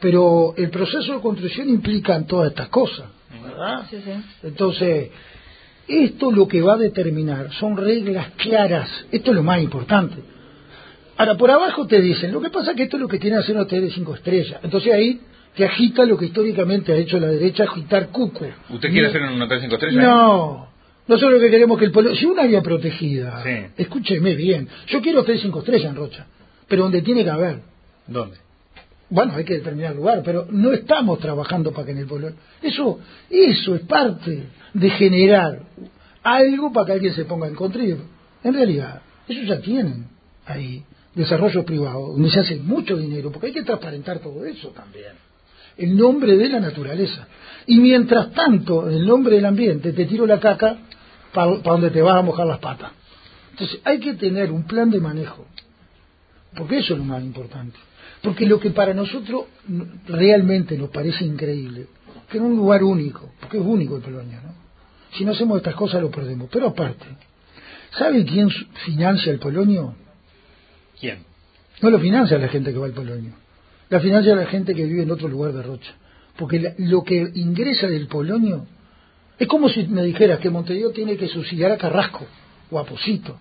Pero 0.00 0.54
el 0.56 0.70
proceso 0.70 1.14
de 1.14 1.20
construcción 1.20 1.68
implica 1.68 2.20
todas 2.24 2.50
estas 2.50 2.68
cosas. 2.68 3.06
¿verdad? 3.42 3.86
Sí, 3.88 3.96
sí. 4.04 4.12
Entonces, 4.42 5.10
esto 5.88 6.32
lo 6.32 6.48
que 6.48 6.60
va 6.60 6.74
a 6.74 6.78
determinar 6.78 7.52
son 7.54 7.76
reglas 7.76 8.28
claras. 8.36 8.88
Esto 9.10 9.30
es 9.30 9.36
lo 9.36 9.42
más 9.42 9.60
importante. 9.62 10.16
Ahora, 11.16 11.36
por 11.36 11.50
abajo 11.50 11.86
te 11.86 12.00
dicen, 12.00 12.32
lo 12.32 12.40
que 12.40 12.50
pasa 12.50 12.72
es 12.72 12.76
que 12.76 12.82
esto 12.84 12.96
es 12.96 13.00
lo 13.00 13.08
que 13.08 13.18
tiene 13.18 13.36
que 13.36 13.42
hacer 13.42 13.56
un 13.56 13.62
hotel 13.62 13.82
de 13.82 13.90
cinco 13.90 14.14
estrellas. 14.14 14.60
Entonces 14.62 14.92
ahí 14.92 15.20
te 15.54 15.64
agita 15.64 16.04
lo 16.04 16.18
que 16.18 16.26
históricamente 16.26 16.92
ha 16.92 16.96
hecho 16.96 17.18
la 17.18 17.28
derecha, 17.28 17.64
agitar 17.64 18.08
cuco. 18.08 18.46
¿Usted 18.68 18.90
quiere 18.90 19.08
hacer 19.08 19.22
un 19.22 19.40
hotel 19.40 19.58
de 19.58 19.62
cinco 19.62 19.74
estrellas? 19.76 20.04
No. 20.04 20.68
Nosotros 21.08 21.32
lo 21.34 21.40
que 21.40 21.50
queremos 21.50 21.78
que 21.78 21.86
el 21.86 21.92
pueblo... 21.92 22.14
Si 22.14 22.26
una 22.26 22.42
área 22.42 22.60
protegida, 22.60 23.42
escúcheme 23.76 24.34
bien, 24.34 24.68
yo 24.88 25.00
quiero 25.00 25.20
hotel 25.20 25.36
de 25.36 25.42
cinco 25.42 25.60
estrellas 25.60 25.90
en 25.90 25.96
Rocha, 25.96 26.26
pero 26.68 26.84
donde 26.84 27.02
tiene 27.02 27.24
que 27.24 27.30
haber. 27.30 27.60
¿Dónde? 28.06 28.36
Bueno, 29.08 29.34
hay 29.36 29.44
que 29.44 29.54
determinar 29.54 29.92
el 29.92 29.98
lugar, 29.98 30.22
pero 30.24 30.46
no 30.50 30.72
estamos 30.72 31.20
trabajando 31.20 31.72
para 31.72 31.86
que 31.86 31.92
en 31.92 31.98
el 31.98 32.06
pueblo... 32.06 32.30
Eso, 32.60 32.98
eso 33.30 33.74
es 33.76 33.82
parte 33.82 34.46
de 34.74 34.90
generar 34.90 35.60
algo 36.22 36.72
para 36.72 36.86
que 36.86 36.92
alguien 36.92 37.14
se 37.14 37.24
ponga 37.24 37.46
en 37.46 37.54
contra. 37.54 37.82
En 37.82 38.54
realidad, 38.54 39.02
eso 39.28 39.42
ya 39.42 39.60
tienen 39.60 40.06
ahí 40.44 40.82
desarrollo 41.14 41.64
privado, 41.64 42.12
donde 42.12 42.30
se 42.30 42.40
hace 42.40 42.56
mucho 42.56 42.96
dinero, 42.96 43.30
porque 43.30 43.48
hay 43.48 43.52
que 43.52 43.62
transparentar 43.62 44.18
todo 44.18 44.44
eso 44.44 44.68
también. 44.70 45.12
El 45.76 45.96
nombre 45.96 46.36
de 46.36 46.48
la 46.48 46.60
naturaleza. 46.60 47.28
Y 47.66 47.78
mientras 47.78 48.32
tanto, 48.32 48.88
en 48.88 48.96
el 48.96 49.06
nombre 49.06 49.36
del 49.36 49.46
ambiente, 49.46 49.92
te 49.92 50.04
tiro 50.06 50.26
la 50.26 50.40
caca 50.40 50.78
para 51.32 51.56
donde 51.58 51.90
te 51.90 52.02
vas 52.02 52.16
a 52.16 52.22
mojar 52.22 52.46
las 52.46 52.58
patas. 52.58 52.92
Entonces, 53.52 53.80
hay 53.84 54.00
que 54.00 54.14
tener 54.14 54.50
un 54.50 54.64
plan 54.64 54.90
de 54.90 55.00
manejo, 55.00 55.46
porque 56.56 56.78
eso 56.78 56.94
es 56.94 56.98
lo 56.98 57.04
más 57.04 57.22
importante. 57.22 57.76
Porque 58.22 58.46
lo 58.46 58.58
que 58.58 58.70
para 58.70 58.94
nosotros 58.94 59.44
realmente 60.06 60.76
nos 60.76 60.90
parece 60.90 61.24
increíble, 61.24 61.86
que 62.30 62.38
en 62.38 62.44
un 62.44 62.56
lugar 62.56 62.82
único, 62.82 63.32
porque 63.40 63.58
es 63.58 63.64
único 63.64 63.96
el 63.96 64.02
Polonia, 64.02 64.40
¿no? 64.42 64.54
Si 65.16 65.24
no 65.24 65.32
hacemos 65.32 65.58
estas 65.58 65.74
cosas 65.74 66.02
lo 66.02 66.10
perdemos. 66.10 66.48
Pero 66.52 66.68
aparte, 66.68 67.06
¿sabe 67.92 68.24
quién 68.24 68.50
financia 68.84 69.32
el 69.32 69.38
Polonio? 69.38 69.94
¿Quién? 70.98 71.20
No 71.80 71.90
lo 71.90 71.98
financia 71.98 72.38
la 72.38 72.48
gente 72.48 72.72
que 72.72 72.78
va 72.78 72.86
al 72.86 72.92
Polonio. 72.92 73.32
La 73.88 74.00
financia 74.00 74.34
la 74.34 74.46
gente 74.46 74.74
que 74.74 74.84
vive 74.84 75.02
en 75.02 75.10
otro 75.10 75.28
lugar 75.28 75.52
de 75.52 75.62
Rocha. 75.62 75.92
Porque 76.36 76.74
lo 76.78 77.02
que 77.02 77.30
ingresa 77.34 77.86
del 77.86 78.08
Polonio 78.08 78.66
es 79.38 79.46
como 79.46 79.68
si 79.68 79.86
me 79.86 80.02
dijeras 80.02 80.38
que 80.38 80.50
Montevideo 80.50 80.90
tiene 80.90 81.16
que 81.16 81.28
subsidiar 81.28 81.72
a 81.72 81.76
Carrasco 81.76 82.26
o 82.70 82.78
a 82.78 82.84
Posito. 82.84 83.38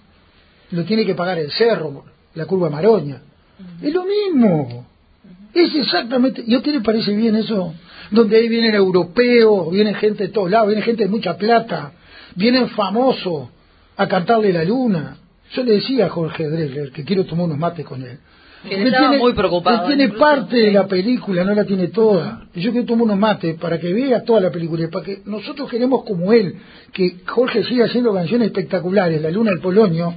Lo 0.71 0.83
tiene 0.83 1.05
que 1.05 1.15
pagar 1.15 1.39
el 1.39 1.51
Cerro, 1.51 2.05
la 2.35 2.45
Curva 2.45 2.69
Maroña. 2.69 3.21
Es 3.81 3.93
lo 3.93 4.03
mismo. 4.05 4.85
Es 5.53 5.73
exactamente. 5.73 6.43
¿Y 6.45 6.53
a 6.53 6.57
usted 6.57 6.73
le 6.73 6.81
parece 6.81 7.15
bien 7.15 7.35
eso? 7.35 7.73
Donde 8.11 8.37
ahí 8.37 8.47
vienen 8.47 8.75
europeos, 8.75 9.71
vienen 9.71 9.95
gente 9.95 10.25
de 10.25 10.29
todos 10.29 10.51
lados, 10.51 10.67
viene 10.67 10.81
gente 10.83 11.03
de 11.03 11.09
mucha 11.09 11.37
plata, 11.37 11.93
vienen 12.35 12.69
famosos 12.69 13.49
a 13.97 14.07
cantarle 14.07 14.51
la 14.51 14.63
luna. 14.63 15.17
Yo 15.53 15.63
le 15.63 15.73
decía 15.73 16.07
a 16.07 16.09
Jorge 16.09 16.47
Drexler 16.49 16.91
que 16.91 17.03
quiero 17.03 17.25
tomar 17.25 17.45
unos 17.45 17.57
mates 17.57 17.85
con 17.85 18.03
él. 18.03 18.19
Que 18.67 18.83
estaba 18.83 19.11
muy 19.13 19.33
preocupado. 19.33 19.87
Él 19.87 19.95
tiene 19.95 20.13
parte 20.13 20.57
de 20.57 20.71
la 20.71 20.87
película, 20.87 21.43
no 21.43 21.53
la 21.53 21.65
tiene 21.65 21.89
toda. 21.89 22.47
Y 22.53 22.61
yo 22.61 22.71
quiero 22.71 22.85
tomar 22.85 23.03
unos 23.03 23.17
mates 23.17 23.55
para 23.55 23.79
que 23.79 23.93
vea 23.93 24.23
toda 24.23 24.41
la 24.41 24.51
película 24.51 24.83
y 24.83 24.87
para 24.87 25.05
que 25.05 25.21
nosotros 25.25 25.69
queremos 25.69 26.03
como 26.03 26.33
él, 26.33 26.55
que 26.91 27.17
Jorge 27.27 27.63
siga 27.63 27.85
haciendo 27.85 28.13
canciones 28.13 28.47
espectaculares, 28.47 29.21
La 29.21 29.29
Luna 29.29 29.51
del 29.51 29.61
Polonio, 29.61 30.15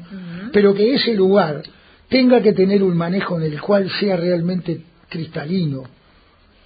pero 0.51 0.75
que 0.75 0.95
ese 0.95 1.15
lugar 1.15 1.63
tenga 2.09 2.41
que 2.41 2.53
tener 2.53 2.83
un 2.83 2.97
manejo 2.97 3.39
en 3.39 3.45
el 3.45 3.61
cual 3.61 3.91
sea 4.01 4.17
realmente 4.17 4.83
cristalino 5.09 5.85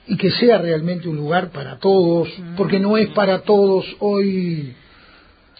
y 0.06 0.16
que 0.16 0.30
sea 0.32 0.58
realmente 0.58 1.08
un 1.08 1.16
lugar 1.16 1.50
para 1.50 1.78
todos, 1.78 2.28
porque 2.56 2.80
no 2.80 2.96
es 2.96 3.08
para 3.10 3.42
todos 3.42 3.84
hoy, 4.00 4.74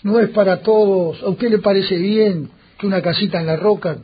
no 0.03 0.19
es 0.19 0.31
para 0.31 0.61
todos. 0.63 1.23
¿A 1.23 1.29
usted 1.29 1.51
le 1.51 1.59
parece 1.59 1.97
bien 1.97 2.51
que 2.79 2.87
una 2.87 3.01
casita 3.01 3.41
en 3.41 3.47
la 3.47 3.57
roca 3.57 3.99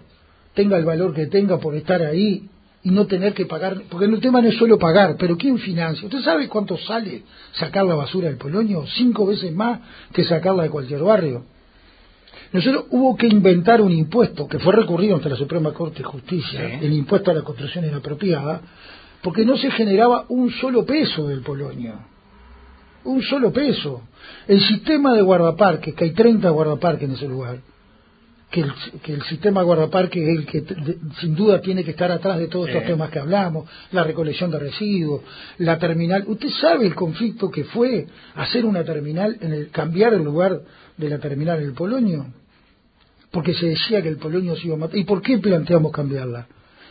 tenga 0.55 0.77
el 0.77 0.85
valor 0.85 1.15
que 1.15 1.27
tenga 1.27 1.59
por 1.59 1.75
estar 1.75 2.03
ahí 2.03 2.49
y 2.85 2.91
no 2.91 3.07
tener 3.07 3.35
que 3.35 3.47
pagar? 3.47 3.83
Porque 3.89 4.07
el 4.07 4.21
tema 4.21 4.41
no 4.41 4.49
es 4.49 4.57
solo 4.57 4.79
pagar, 4.79 5.17
pero 5.19 5.37
¿quién 5.37 5.59
financia? 5.59 6.07
¿Usted 6.07 6.23
sabe 6.23 6.49
cuánto 6.49 6.77
sale 6.79 7.23
sacar 7.53 7.85
la 7.85 7.97
basura 7.97 8.29
del 8.29 8.37
Polonio? 8.37 8.85
Cinco 8.97 9.27
veces 9.27 9.53
más 9.53 9.81
que 10.13 10.25
sacarla 10.25 10.65
de 10.65 10.71
cualquier 10.71 11.01
barrio. 11.01 11.45
Nosotros 12.53 12.87
hubo 12.91 13.17
que 13.17 13.27
inventar 13.27 13.81
un 13.81 13.93
impuesto 13.93 14.49
que 14.49 14.59
fue 14.59 14.73
recurrido 14.75 15.17
ante 15.17 15.29
la 15.29 15.37
Suprema 15.37 15.73
Corte 15.73 15.99
de 15.99 16.05
Justicia, 16.05 16.81
el 16.81 16.93
impuesto 16.93 17.31
a 17.31 17.35
la 17.35 17.43
construcción 17.43 17.85
inapropiada, 17.85 18.61
porque 19.23 19.45
no 19.45 19.57
se 19.57 19.71
generaba 19.71 20.25
un 20.29 20.51
solo 20.51 20.87
peso 20.87 21.27
del 21.29 21.41
Polonio. 21.41 21.95
Un 23.05 23.23
solo 23.23 23.53
peso. 23.53 24.03
El 24.47 24.61
sistema 24.61 25.15
de 25.15 25.23
guardaparques, 25.23 25.95
que 25.95 26.05
hay 26.05 26.13
30 26.13 26.49
guardaparques 26.51 27.09
en 27.09 27.15
ese 27.15 27.29
lugar, 27.29 27.59
que 28.51 28.61
el, 28.63 28.73
que 29.03 29.13
el 29.13 29.23
sistema 29.25 29.63
guardaparques 29.63 30.23
es 30.23 30.39
el 30.39 30.47
que 30.47 30.65
sin 31.21 31.35
duda 31.35 31.61
tiene 31.61 31.85
que 31.85 31.91
estar 31.91 32.11
atrás 32.11 32.39
de 32.39 32.49
todos 32.49 32.69
estos 32.69 32.85
temas 32.85 33.11
que 33.11 33.19
hablamos, 33.19 33.69
la 33.93 34.05
recolección 34.05 34.51
de 34.51 34.59
residuos, 34.59 35.23
la 35.59 35.79
terminal. 35.79 36.25
¿Usted 36.27 36.49
sabe 36.51 36.87
el 36.87 36.95
conflicto 36.95 37.51
que 37.51 37.65
fue 37.65 38.07
hacer 38.35 38.65
una 38.65 38.85
terminal, 38.85 39.37
en 39.41 39.53
el, 39.53 39.71
cambiar 39.71 40.15
el 40.15 40.23
lugar 40.23 40.63
de 40.97 41.09
la 41.11 41.19
terminal 41.19 41.59
en 41.61 41.67
el 41.67 41.75
Polonio? 41.75 42.27
Porque 43.31 43.53
se 43.53 43.67
decía 43.67 44.01
que 44.01 44.09
el 44.09 44.17
Polonio 44.17 44.57
se 44.57 44.67
iba 44.67 44.77
a 44.77 44.79
matar. 44.79 44.97
¿Y 44.97 45.05
por 45.05 45.21
qué 45.21 45.37
planteamos 45.39 45.93
cambiarla? 45.93 46.47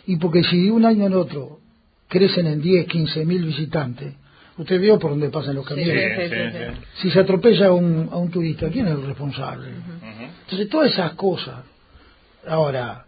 Y 0.05 0.17
porque 0.17 0.43
si 0.43 0.63
de 0.63 0.71
un 0.71 0.85
año 0.85 1.07
en 1.07 1.13
otro 1.13 1.59
crecen 2.07 2.45
en 2.45 2.61
10, 2.61 2.85
15 2.85 3.25
mil 3.25 3.43
visitantes, 3.43 4.13
usted 4.57 4.79
vio 4.79 4.99
por 4.99 5.11
dónde 5.11 5.29
pasan 5.29 5.55
los 5.55 5.65
camiones. 5.65 6.73
si 7.01 7.09
se 7.09 7.19
atropella 7.19 7.67
a 7.67 7.71
un, 7.71 8.09
a 8.11 8.17
un 8.17 8.29
turista, 8.29 8.69
¿quién 8.69 8.87
es 8.87 8.93
el 8.93 9.07
responsable? 9.07 9.69
Entonces, 10.47 10.69
todas 10.69 10.91
esas 10.91 11.11
cosas. 11.13 11.65
Ahora, 12.47 13.05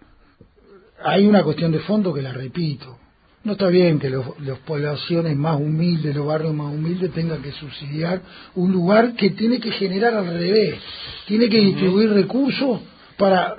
hay 1.01 1.25
una 1.25 1.41
cuestión 1.41 1.71
de 1.71 1.79
fondo 1.79 2.13
que 2.13 2.21
la 2.21 2.33
repito. 2.33 2.97
No 3.45 3.53
está 3.53 3.67
bien 3.67 3.97
que 3.97 4.09
las 4.09 4.59
poblaciones 4.65 5.37
más 5.37 5.55
humildes, 5.55 6.13
los 6.13 6.25
barrios 6.25 6.53
más 6.53 6.73
humildes, 6.73 7.13
tengan 7.13 7.41
que 7.41 7.53
subsidiar 7.53 8.21
un 8.55 8.73
lugar 8.73 9.13
que 9.13 9.29
tiene 9.29 9.61
que 9.61 9.71
generar 9.71 10.13
al 10.15 10.27
revés. 10.27 10.75
Tiene 11.25 11.47
que 11.47 11.59
distribuir 11.59 12.09
recursos 12.11 12.81
para 13.17 13.55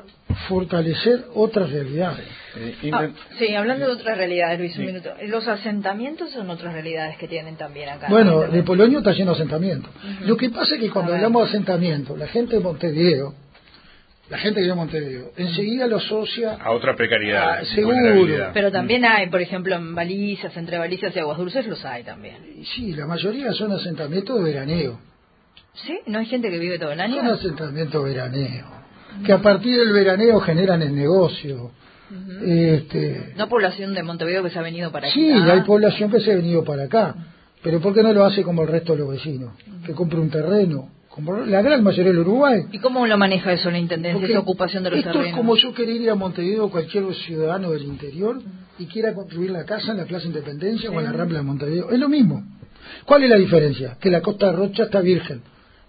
fortalecer 0.48 1.24
otras 1.34 1.70
realidades. 1.70 2.26
Eh, 2.56 2.90
ah, 2.92 3.08
sí, 3.38 3.54
hablando 3.54 3.86
de 3.86 3.92
otras 3.92 4.18
realidades, 4.18 4.58
Luis, 4.58 4.76
un 4.78 4.86
minuto. 4.86 5.10
¿Los 5.26 5.48
asentamientos 5.48 6.30
son 6.30 6.50
otras 6.50 6.74
realidades 6.74 7.16
que 7.16 7.26
tienen 7.26 7.56
también 7.56 7.88
acá? 7.88 8.08
Bueno, 8.10 8.42
de 8.42 8.62
Polonio 8.62 8.98
está 8.98 9.12
lleno 9.12 9.30
de 9.30 9.36
asentamientos. 9.36 9.90
Lo 10.26 10.36
que 10.36 10.50
pasa 10.50 10.74
es 10.74 10.80
que 10.80 10.90
cuando 10.90 11.14
hablamos 11.14 11.44
de 11.44 11.48
asentamiento, 11.48 12.18
la 12.18 12.26
gente 12.26 12.56
de 12.56 12.62
Montevideo, 12.62 13.34
la 14.30 14.38
gente 14.38 14.56
que 14.56 14.62
vive 14.62 14.72
en 14.72 14.78
Montevideo, 14.78 15.32
enseguida 15.36 15.86
lo 15.86 15.96
asocia 15.96 16.54
a 16.54 16.70
otra 16.70 16.96
precariedad. 16.96 17.62
seguro. 17.64 18.50
Pero 18.54 18.70
también 18.70 19.04
hay, 19.04 19.28
por 19.28 19.40
ejemplo, 19.40 19.74
en 19.74 19.94
balizas, 19.94 20.56
entre 20.56 20.78
balizas 20.78 21.14
y 21.14 21.18
aguas 21.18 21.36
dulces 21.36 21.66
los 21.66 21.84
hay 21.84 22.04
también. 22.04 22.36
Sí, 22.74 22.92
la 22.94 23.06
mayoría 23.06 23.52
son 23.52 23.72
asentamientos 23.72 24.38
de 24.38 24.44
veraneo. 24.44 25.00
¿Sí? 25.74 25.98
¿No 26.06 26.18
hay 26.18 26.26
gente 26.26 26.50
que 26.50 26.58
vive 26.58 26.78
todo 26.78 26.92
el 26.92 27.00
año? 27.00 27.16
Son 27.16 27.26
asentamientos 27.26 28.04
veraneo. 28.04 28.66
Que 29.26 29.32
a 29.32 29.42
partir 29.42 29.76
del 29.78 29.92
veraneo 29.92 30.40
generan 30.40 30.82
el 30.82 30.94
negocio 30.94 31.72
este, 32.44 33.34
no 33.36 33.48
población 33.48 33.94
de 33.94 34.02
Montevideo 34.02 34.42
que 34.42 34.50
se 34.50 34.58
ha 34.58 34.62
venido 34.62 34.90
para 34.90 35.06
acá. 35.06 35.14
Sí, 35.14 35.30
hay 35.30 35.60
población 35.60 36.10
que 36.10 36.20
se 36.20 36.32
ha 36.32 36.36
venido 36.36 36.64
para 36.64 36.84
acá. 36.84 37.14
Pero 37.62 37.80
¿por 37.80 37.94
qué 37.94 38.02
no 38.02 38.12
lo 38.12 38.24
hace 38.24 38.42
como 38.42 38.62
el 38.62 38.68
resto 38.68 38.92
de 38.94 39.00
los 39.00 39.10
vecinos? 39.10 39.52
Que 39.84 39.92
compre 39.92 40.18
un 40.18 40.30
terreno. 40.30 40.88
Como 41.24 41.44
la 41.44 41.62
gran 41.62 41.82
mayoría 41.82 42.12
del 42.12 42.20
Uruguay. 42.20 42.66
¿Y 42.72 42.78
cómo 42.78 43.06
lo 43.06 43.18
maneja 43.18 43.52
eso 43.52 43.70
la 43.70 43.78
Intendencia, 43.78 44.26
esa 44.26 44.38
ocupación 44.38 44.82
de 44.84 44.90
los 44.90 44.98
esto 45.00 45.12
terrenos? 45.12 45.30
es 45.30 45.36
como 45.36 45.56
yo 45.56 45.74
quería 45.74 45.94
ir 45.94 46.10
a 46.10 46.14
Montevideo, 46.14 46.70
cualquier 46.70 47.12
ciudadano 47.14 47.70
del 47.70 47.84
interior, 47.84 48.40
y 48.78 48.86
quiera 48.86 49.14
construir 49.14 49.50
la 49.50 49.64
casa 49.64 49.92
en 49.92 49.98
la 49.98 50.04
Plaza 50.04 50.26
Independencia 50.26 50.90
o 50.90 50.98
en 50.98 51.04
la 51.04 51.12
Rambla 51.12 51.38
de 51.38 51.44
Montevideo. 51.44 51.90
Es 51.90 51.98
lo 51.98 52.08
mismo. 52.08 52.42
¿Cuál 53.04 53.24
es 53.24 53.30
la 53.30 53.36
diferencia? 53.36 53.96
Que 54.00 54.10
la 54.10 54.22
Costa 54.22 54.52
Rocha 54.52 54.84
está 54.84 55.00
virgen. 55.00 55.42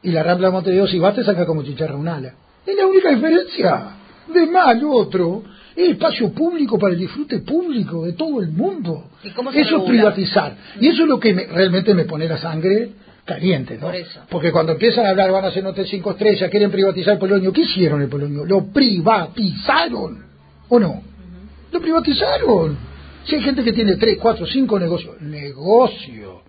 Y 0.03 0.11
la 0.11 0.23
Rambla 0.23 0.47
de 0.47 0.53
Montevideo, 0.53 0.87
si 0.87 0.99
va, 0.99 1.13
te 1.13 1.23
saca 1.23 1.45
como 1.45 1.63
chicharra 1.63 1.95
un 1.95 2.07
ala. 2.07 2.33
Es 2.65 2.75
la 2.75 2.85
única 2.85 3.09
diferencia. 3.09 3.97
De 4.33 4.45
mal 4.47 4.81
otro 4.85 5.43
es 5.75 5.91
espacio 5.91 6.31
público 6.31 6.77
para 6.77 6.93
el 6.93 6.99
disfrute 6.99 7.39
público 7.39 8.05
de 8.05 8.13
todo 8.13 8.41
el 8.41 8.51
mundo. 8.51 9.09
¿Y 9.23 9.29
cómo 9.29 9.51
eso 9.51 9.77
es 9.77 9.83
privatizar. 9.83 10.55
Y 10.79 10.87
eso 10.87 11.03
es 11.03 11.09
lo 11.09 11.19
que 11.19 11.33
realmente 11.33 11.93
me 11.93 12.05
pone 12.05 12.27
la 12.27 12.37
sangre 12.37 12.91
¿no? 13.77 13.87
Porque 14.29 14.51
cuando 14.51 14.73
empiezan 14.73 15.05
a 15.05 15.09
hablar 15.09 15.31
van 15.31 15.45
a 15.45 15.47
hacer 15.49 15.63
notas 15.63 15.87
cinco 15.87 16.11
estrellas, 16.11 16.49
quieren 16.49 16.71
privatizar 16.71 17.13
el 17.13 17.19
Polonio. 17.19 17.51
¿Qué 17.53 17.61
hicieron 17.61 18.01
el 18.01 18.09
Polonio? 18.09 18.45
Lo 18.45 18.67
privatizaron, 18.71 20.25
¿o 20.69 20.79
no? 20.79 21.01
Lo 21.71 21.81
privatizaron. 21.81 22.77
Si 23.25 23.35
hay 23.35 23.41
gente 23.41 23.63
que 23.63 23.73
tiene 23.73 23.95
tres, 23.97 24.17
cuatro, 24.19 24.45
cinco 24.45 24.79
negocios, 24.79 25.21
negocio, 25.21 26.41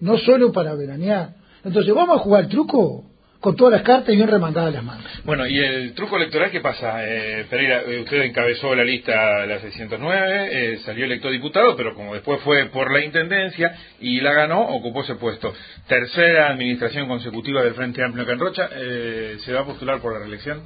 no 0.00 0.16
solo 0.18 0.52
para 0.52 0.74
veranear. 0.74 1.34
Entonces, 1.62 1.94
¿vamos 1.94 2.16
a 2.16 2.20
jugar 2.20 2.44
el 2.44 2.48
truco? 2.48 3.04
Con 3.44 3.56
todas 3.56 3.72
las 3.72 3.82
cartas 3.82 4.14
y 4.14 4.16
bien 4.16 4.26
remandadas 4.26 4.72
las 4.72 4.82
manos. 4.82 5.04
Bueno, 5.22 5.46
¿y 5.46 5.58
el 5.58 5.92
truco 5.92 6.16
electoral 6.16 6.50
qué 6.50 6.60
pasa? 6.60 7.04
Eh, 7.06 7.44
Pereira, 7.50 7.82
eh, 7.86 8.00
usted 8.00 8.22
encabezó 8.22 8.74
la 8.74 8.84
lista 8.84 9.44
la 9.44 9.60
609, 9.60 10.48
eh, 10.50 10.78
salió 10.78 11.04
electo 11.04 11.28
diputado, 11.28 11.76
pero 11.76 11.94
como 11.94 12.14
después 12.14 12.40
fue 12.40 12.64
por 12.70 12.90
la 12.90 13.04
intendencia 13.04 13.76
y 14.00 14.18
la 14.22 14.32
ganó, 14.32 14.62
ocupó 14.62 15.02
ese 15.02 15.16
puesto. 15.16 15.52
Tercera 15.86 16.48
administración 16.48 17.06
consecutiva 17.06 17.62
del 17.62 17.74
Frente 17.74 18.02
Amplio 18.02 18.24
Canrocha, 18.24 18.70
eh, 18.74 19.36
¿se 19.40 19.52
va 19.52 19.60
a 19.60 19.66
postular 19.66 20.00
por 20.00 20.14
la 20.14 20.20
reelección? 20.20 20.62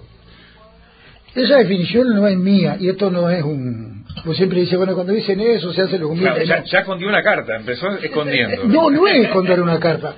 Esa 1.35 1.57
definición 1.57 2.15
no 2.15 2.29
es 2.29 2.37
mía 2.37 2.77
y 2.79 2.91
esto 2.91 3.11
no 3.11 3.29
es 3.29 3.43
un... 3.43 4.05
Pues 4.25 4.37
siempre 4.37 4.61
dice, 4.61 4.77
bueno, 4.77 4.95
cuando 4.95 5.15
dicen 5.15 5.41
eso 5.41 5.73
se 5.73 5.83
hace 5.83 5.99
lo 5.99 6.11
humilde. 6.11 6.47
ya, 6.47 6.63
ya 6.63 6.79
escondió 6.79 7.09
una 7.09 7.25
carta, 7.25 7.57
empezó 7.57 7.91
escondiendo. 7.99 8.65
No, 8.69 8.89
no 8.89 9.09
es 9.09 9.25
esconder 9.25 9.61
una 9.61 9.81
carta 9.81 10.15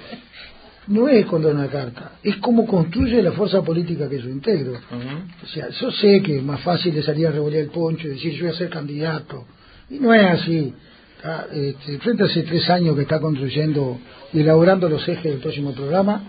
no 0.90 1.08
es 1.08 1.24
una 1.30 1.68
carta, 1.68 2.12
es 2.22 2.36
cómo 2.38 2.66
construye 2.66 3.22
la 3.22 3.30
fuerza 3.32 3.62
política 3.62 4.08
que 4.08 4.18
yo 4.20 4.28
integro. 4.28 4.72
O 4.72 5.46
sea, 5.46 5.68
yo 5.68 5.90
sé 5.92 6.20
que 6.20 6.38
es 6.38 6.42
más 6.42 6.60
fácil 6.60 6.92
de 6.92 7.02
salir 7.02 7.28
a 7.28 7.30
revolear 7.30 7.62
el 7.62 7.70
poncho 7.70 8.08
y 8.08 8.10
decir 8.10 8.32
yo 8.34 8.46
voy 8.46 8.54
a 8.54 8.58
ser 8.58 8.68
candidato. 8.70 9.46
Y 9.88 10.00
no 10.00 10.12
es 10.12 10.24
así. 10.24 10.74
Este, 11.52 11.98
frente 11.98 12.24
a 12.24 12.26
hace 12.26 12.42
tres 12.42 12.68
años 12.70 12.96
que 12.96 13.02
está 13.02 13.20
construyendo 13.20 14.00
y 14.32 14.40
elaborando 14.40 14.88
los 14.88 15.06
ejes 15.06 15.24
del 15.24 15.38
próximo 15.38 15.72
programa, 15.74 16.24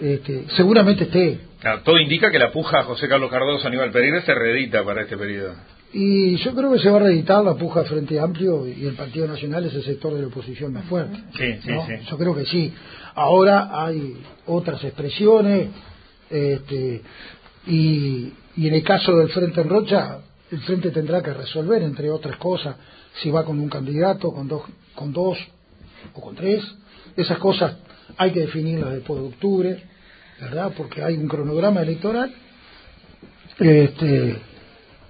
este, 0.00 0.46
seguramente 0.56 1.04
esté. 1.04 1.38
todo 1.84 1.98
indica 1.98 2.30
que 2.30 2.40
la 2.40 2.50
puja 2.50 2.82
José 2.82 3.06
Carlos 3.06 3.30
Cardoso 3.30 3.68
Aníbal 3.68 3.92
Pereira 3.92 4.22
se 4.22 4.34
reedita 4.34 4.84
para 4.84 5.02
este 5.02 5.16
periodo. 5.16 5.54
Y 5.92 6.36
yo 6.36 6.54
creo 6.54 6.72
que 6.72 6.78
se 6.78 6.90
va 6.90 6.96
a 6.96 7.02
reeditar 7.02 7.44
la 7.44 7.54
puja 7.54 7.84
Frente 7.84 8.18
Amplio 8.18 8.66
y 8.66 8.86
el 8.86 8.94
Partido 8.94 9.28
Nacional 9.28 9.66
es 9.66 9.74
el 9.74 9.84
sector 9.84 10.14
de 10.14 10.22
la 10.22 10.28
oposición 10.28 10.72
más 10.72 10.86
fuerte. 10.86 11.18
Sí, 11.36 11.52
sí, 11.62 11.70
sí. 11.86 12.06
Yo 12.10 12.18
creo 12.18 12.34
que 12.34 12.46
sí. 12.46 12.72
Ahora 13.14 13.84
hay 13.84 14.22
otras 14.46 14.82
expresiones, 14.84 15.68
este, 16.30 17.02
y, 17.66 18.32
en 18.56 18.74
el 18.74 18.82
caso 18.82 19.16
del 19.18 19.28
Frente 19.28 19.60
en 19.60 19.68
Rocha, 19.68 20.18
el 20.50 20.60
Frente 20.60 20.90
tendrá 20.90 21.22
que 21.22 21.34
resolver, 21.34 21.82
entre 21.82 22.10
otras 22.10 22.36
cosas, 22.38 22.76
si 23.22 23.30
va 23.30 23.44
con 23.44 23.58
un 23.60 23.68
candidato, 23.68 24.32
con 24.32 24.48
dos, 24.48 24.62
con 24.94 25.12
dos 25.12 25.38
o 26.14 26.20
con 26.20 26.34
tres. 26.34 26.64
Esas 27.16 27.38
cosas 27.38 27.76
hay 28.16 28.32
que 28.32 28.40
definirlas 28.40 28.92
después 28.92 29.20
de 29.20 29.28
octubre, 29.28 29.82
¿verdad? 30.40 30.72
Porque 30.76 31.02
hay 31.02 31.16
un 31.16 31.28
cronograma 31.28 31.82
electoral. 31.82 32.32
Este, 33.58 34.38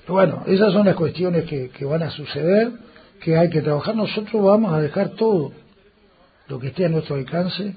bueno, 0.08 0.42
esas 0.46 0.72
son 0.72 0.86
las 0.86 0.96
cuestiones 0.96 1.44
que, 1.44 1.70
que 1.70 1.84
van 1.84 2.02
a 2.02 2.10
suceder, 2.10 2.72
que 3.20 3.36
hay 3.36 3.48
que 3.48 3.62
trabajar. 3.62 3.94
Nosotros 3.94 4.42
vamos 4.42 4.72
a 4.72 4.80
dejar 4.80 5.10
todo 5.10 5.52
lo 6.48 6.58
que 6.58 6.68
esté 6.68 6.84
a 6.84 6.88
nuestro 6.88 7.14
alcance 7.14 7.74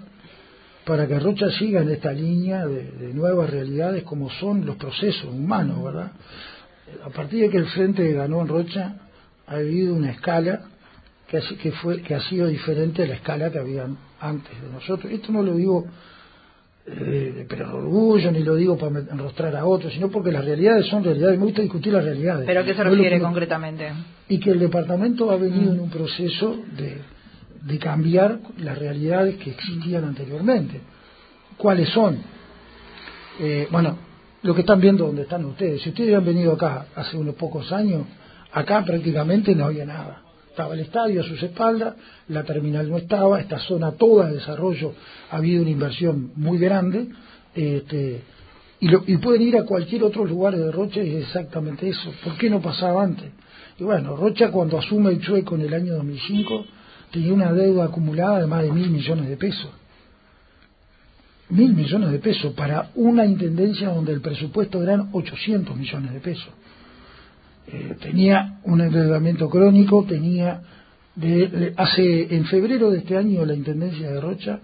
para 0.86 1.08
que 1.08 1.20
Rocha 1.20 1.50
siga 1.52 1.82
en 1.82 1.90
esta 1.90 2.12
línea 2.12 2.66
de, 2.66 3.14
nuevas 3.14 3.50
realidades 3.50 4.04
como 4.04 4.30
son 4.30 4.66
los 4.66 4.76
procesos 4.76 5.26
humanos, 5.26 5.84
¿verdad? 5.84 6.12
A 7.04 7.10
partir 7.10 7.42
de 7.42 7.50
que 7.50 7.58
el 7.58 7.68
Frente 7.68 8.14
ganó 8.14 8.42
en 8.42 8.48
Rocha, 8.48 8.96
ha 9.48 9.56
habido 9.56 9.96
una 9.96 10.12
escala 10.12 10.62
que, 11.28 11.42
que, 11.62 11.72
fue, 11.72 12.02
que 12.02 12.16
ha 12.16 12.22
sido 12.22 12.48
diferente 12.48 13.04
a 13.04 13.08
la 13.08 13.16
escala 13.16 13.52
que 13.52 13.60
había 13.60 13.88
antes 14.20 14.62
de 14.62 14.70
nosotros. 14.70 15.12
Esto 15.12 15.32
no 15.32 15.42
lo 15.42 15.56
digo 15.56 15.86
eh, 16.88 17.48
pero 17.50 17.76
orgullo, 17.76 18.32
ni 18.32 18.44
lo 18.44 18.54
digo 18.54 18.78
para 18.78 19.00
enrostrar 19.00 19.56
a 19.56 19.66
otros, 19.66 19.92
sino 19.92 20.10
porque 20.10 20.32
las 20.32 20.46
realidades 20.46 20.86
son 20.86 21.04
realidades. 21.04 21.40
Me 21.40 21.46
gusta 21.46 21.64
discutir 21.64 21.92
las 21.92 22.04
realidades. 22.04 22.46
¿Pero 22.46 22.62
a 22.62 22.64
qué 22.64 22.76
se 22.76 22.84
refiere 22.84 23.20
concretamente? 23.20 23.92
Y 24.30 24.40
que 24.40 24.52
el 24.52 24.60
departamento 24.60 25.32
ha 25.32 25.38
venido 25.38 25.74
en 25.74 25.80
un 25.80 25.90
proceso 25.90 26.56
de 26.78 27.00
de 27.66 27.80
cambiar 27.80 28.40
las 28.58 28.78
realidades 28.78 29.38
que 29.38 29.50
existían 29.50 30.04
anteriormente. 30.04 30.82
¿Cuáles 31.58 31.90
son? 31.90 32.20
Eh, 33.40 33.68
bueno, 33.72 33.98
lo 34.44 34.54
que 34.54 34.62
están 34.62 34.80
viendo 34.80 35.08
donde 35.08 35.24
están 35.24 35.44
ustedes. 35.46 35.82
Si 35.82 35.90
ustedes 35.90 36.16
han 36.16 36.24
venido 36.24 36.54
acá 36.54 36.86
hace 36.96 37.18
unos 37.18 37.34
pocos 37.36 37.72
años, 37.72 38.04
acá 38.52 38.86
prácticamente 38.86 39.56
no 39.56 39.66
había 39.66 39.86
nada. 39.86 40.22
Estaba 40.48 40.76
el 40.76 40.82
estadio 40.82 41.22
a 41.22 41.24
sus 41.24 41.42
espaldas, 41.42 41.96
la 42.28 42.44
terminal 42.44 42.88
no 42.90 42.98
estaba, 42.98 43.42
esta 43.42 43.58
zona 43.60 43.92
toda 43.94 44.28
de 44.28 44.36
desarrollo 44.36 44.94
ha 45.32 45.38
habido 45.38 45.64
una 45.64 45.72
inversión 45.72 46.32
muy 46.36 46.60
grande, 46.60 47.08
este, 47.56 48.22
y, 48.80 49.14
y 49.14 49.18
pueden 49.18 49.42
ir 49.42 49.58
a 49.58 49.66
cualquier 49.66 50.04
otro 50.04 50.24
lugar 50.24 50.56
de 50.56 50.72
Rocha 50.72 51.02
y 51.02 51.16
es 51.16 51.24
exactamente 51.24 51.90
eso. 51.90 52.14
¿Por 52.24 52.38
qué 52.38 52.50
no 52.50 52.62
pasaba 52.62 53.04
antes? 53.04 53.32
Y 53.80 53.84
bueno, 53.84 54.16
Rocha 54.16 54.52
cuando 54.52 54.78
asume 54.78 55.10
el 55.10 55.20
Chueco 55.20 55.56
en 55.56 55.62
el 55.62 55.74
año 55.74 55.96
2005, 55.96 56.66
tenía 57.16 57.34
una 57.34 57.54
deuda 57.54 57.86
acumulada 57.86 58.42
de 58.42 58.48
más 58.48 58.62
de 58.62 58.72
mil 58.74 58.90
millones 58.90 59.30
de 59.30 59.38
pesos. 59.38 59.72
Mil 61.50 61.74
millones 61.74 62.12
de 62.12 62.20
pesos 62.20 62.54
para 62.54 62.90
una 62.96 63.26
intendencia 63.26 63.90
donde 63.90 64.12
el 64.12 64.20
presupuesto 64.20 64.84
eran 64.84 65.10
800 65.14 65.78
millones 65.78 66.12
de 66.12 66.20
pesos. 66.20 66.50
Eh, 67.68 67.96
tenía 68.02 68.60
un 68.64 68.82
endeudamiento 68.82 69.50
crónico, 69.50 70.04
tenía 70.04 70.62
de, 71.16 71.74
hace 71.78 72.36
en 72.36 72.46
febrero 72.46 72.92
de 72.92 72.98
este 72.98 73.16
año 73.16 73.46
la 73.46 73.56
intendencia 73.56 74.12
de 74.12 74.20
Rocha 74.20 74.60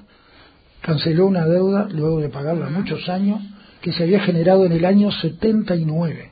canceló 0.81 1.27
una 1.27 1.45
deuda 1.45 1.87
luego 1.89 2.19
de 2.19 2.27
pagarla 2.27 2.69
muchos 2.69 3.07
años 3.07 3.39
que 3.81 3.93
se 3.93 4.03
había 4.03 4.19
generado 4.19 4.65
en 4.65 4.73
el 4.73 4.83
año 4.83 5.09
79. 5.09 6.31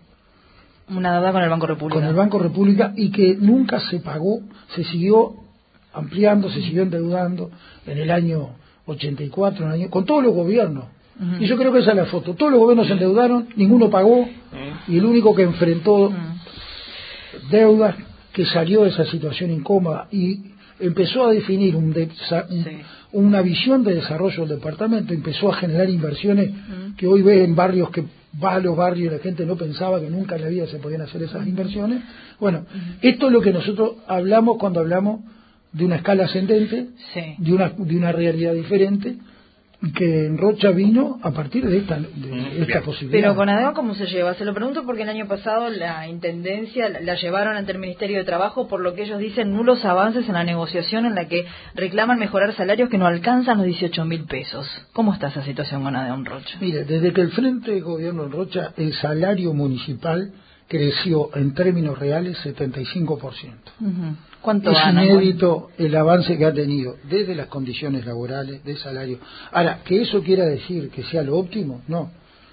Una 0.89 1.13
deuda 1.13 1.31
con 1.31 1.43
el 1.43 1.49
Banco 1.49 1.67
República. 1.67 1.99
Con 1.99 2.09
el 2.09 2.15
Banco 2.15 2.39
República 2.39 2.93
y 2.97 3.09
que 3.09 3.35
nunca 3.35 3.79
se 3.79 3.99
pagó, 3.99 4.41
se 4.75 4.83
siguió 4.83 5.48
ampliando, 5.99 6.49
se 6.49 6.61
siguió 6.61 6.83
endeudando 6.83 7.51
en 7.85 7.97
el 7.97 8.11
año 8.11 8.49
84, 8.85 9.65
en 9.65 9.71
el 9.71 9.81
año, 9.81 9.89
con 9.89 10.05
todos 10.05 10.23
los 10.23 10.33
gobiernos. 10.33 10.85
Y 11.39 11.47
yo 11.47 11.57
creo 11.57 11.73
que 11.73 11.79
esa 11.79 11.91
es 11.91 11.97
la 11.97 12.05
foto. 12.05 12.33
Todos 12.33 12.51
los 12.51 12.61
gobiernos 12.61 12.87
se 12.87 12.93
endeudaron, 12.93 13.49
ninguno 13.55 13.89
pagó, 13.89 14.27
y 14.87 14.97
el 14.97 15.05
único 15.05 15.35
que 15.35 15.43
enfrentó 15.43 16.11
deudas, 17.51 17.95
que 18.33 18.45
salió 18.45 18.83
de 18.83 18.89
esa 18.89 19.05
situación 19.05 19.51
incómoda 19.51 20.07
y 20.11 20.53
empezó 20.79 21.27
a 21.27 21.31
definir 21.31 21.75
un 21.75 21.93
una 23.11 23.41
visión 23.41 23.83
de 23.83 23.95
desarrollo 23.95 24.45
del 24.45 24.59
departamento, 24.59 25.13
empezó 25.13 25.51
a 25.51 25.55
generar 25.55 25.89
inversiones 25.89 26.51
que 26.95 27.07
hoy 27.07 27.21
ve 27.21 27.43
en 27.43 27.55
barrios 27.55 27.89
que 27.89 28.05
va 28.41 28.55
a 28.55 28.59
los 28.59 28.77
barrios 28.77 29.11
y 29.11 29.15
la 29.15 29.21
gente 29.21 29.45
no 29.45 29.55
pensaba 29.55 29.99
que 29.99 30.09
nunca 30.09 30.35
en 30.35 30.43
la 30.43 30.47
vida 30.49 30.67
se 30.67 30.77
podían 30.77 31.01
hacer 31.01 31.23
esas 31.23 31.45
inversiones. 31.47 32.01
Bueno, 32.39 32.65
esto 33.01 33.27
es 33.27 33.33
lo 33.33 33.41
que 33.41 33.51
nosotros 33.51 33.93
hablamos 34.07 34.57
cuando 34.57 34.79
hablamos 34.79 35.21
de 35.71 35.85
una 35.85 35.97
escala 35.97 36.25
ascendente, 36.25 36.87
de, 37.37 37.53
una, 37.53 37.69
de 37.69 37.95
una 37.95 38.11
realidad 38.11 38.53
diferente, 38.53 39.17
que 39.95 40.25
en 40.25 40.37
Rocha 40.37 40.71
vino 40.71 41.19
a 41.23 41.31
partir 41.31 41.65
de 41.65 41.77
esta, 41.77 41.97
de 41.97 42.61
esta 42.63 42.81
posibilidad. 42.81 43.21
Pero 43.21 43.35
con 43.35 43.47
ADEO, 43.47 43.73
¿cómo 43.73 43.93
se 43.93 44.07
lleva? 44.07 44.33
Se 44.33 44.43
lo 44.43 44.53
pregunto 44.53 44.85
porque 44.85 45.03
el 45.03 45.09
año 45.09 45.25
pasado 45.27 45.69
la 45.69 46.05
Intendencia 46.07 46.89
la 46.89 47.15
llevaron 47.15 47.55
ante 47.55 47.71
el 47.71 47.77
Ministerio 47.77 48.17
de 48.17 48.25
Trabajo 48.25 48.67
por 48.67 48.81
lo 48.81 48.93
que 48.93 49.03
ellos 49.03 49.19
dicen 49.19 49.53
nulos 49.53 49.85
avances 49.85 50.27
en 50.27 50.33
la 50.33 50.43
negociación 50.43 51.05
en 51.05 51.15
la 51.15 51.29
que 51.29 51.45
reclaman 51.75 52.19
mejorar 52.19 52.53
salarios 52.55 52.89
que 52.89 52.97
no 52.97 53.07
alcanzan 53.07 53.57
los 53.57 53.67
18 53.67 54.03
mil 54.03 54.25
pesos. 54.25 54.67
¿Cómo 54.91 55.13
está 55.13 55.27
esa 55.27 55.43
situación 55.43 55.83
con 55.83 55.95
ADEO 55.95 56.15
en 56.15 56.25
Rocha? 56.25 56.57
Mire, 56.59 56.83
desde 56.83 57.13
que 57.13 57.21
el 57.21 57.31
Frente 57.31 57.71
de 57.71 57.79
Gobierno 57.79 58.25
en 58.25 58.31
Rocha, 58.31 58.73
el 58.75 58.93
salario 58.95 59.53
municipal 59.53 60.33
creció 60.69 61.31
en 61.35 61.53
términos 61.55 61.97
reales 61.97 62.37
75%. 62.45 63.53
¿Cuánto 64.39 64.71
es 64.71 64.77
inédito 64.89 65.71
el 65.77 65.95
avance 65.95 66.37
que 66.37 66.45
ha 66.45 66.53
tenido 66.53 66.95
desde 67.09 67.35
las 67.35 67.47
condiciones 67.47 68.05
laborales, 68.05 68.63
de 68.63 68.77
salario. 68.77 69.19
Ahora, 69.51 69.81
que 69.83 70.03
eso 70.03 70.21
quiera 70.21 70.45
decir 70.45 70.89
que 70.91 71.03
sea 71.03 71.23
lo 71.23 71.37
óptimo, 71.37 71.81
no. 71.87 72.11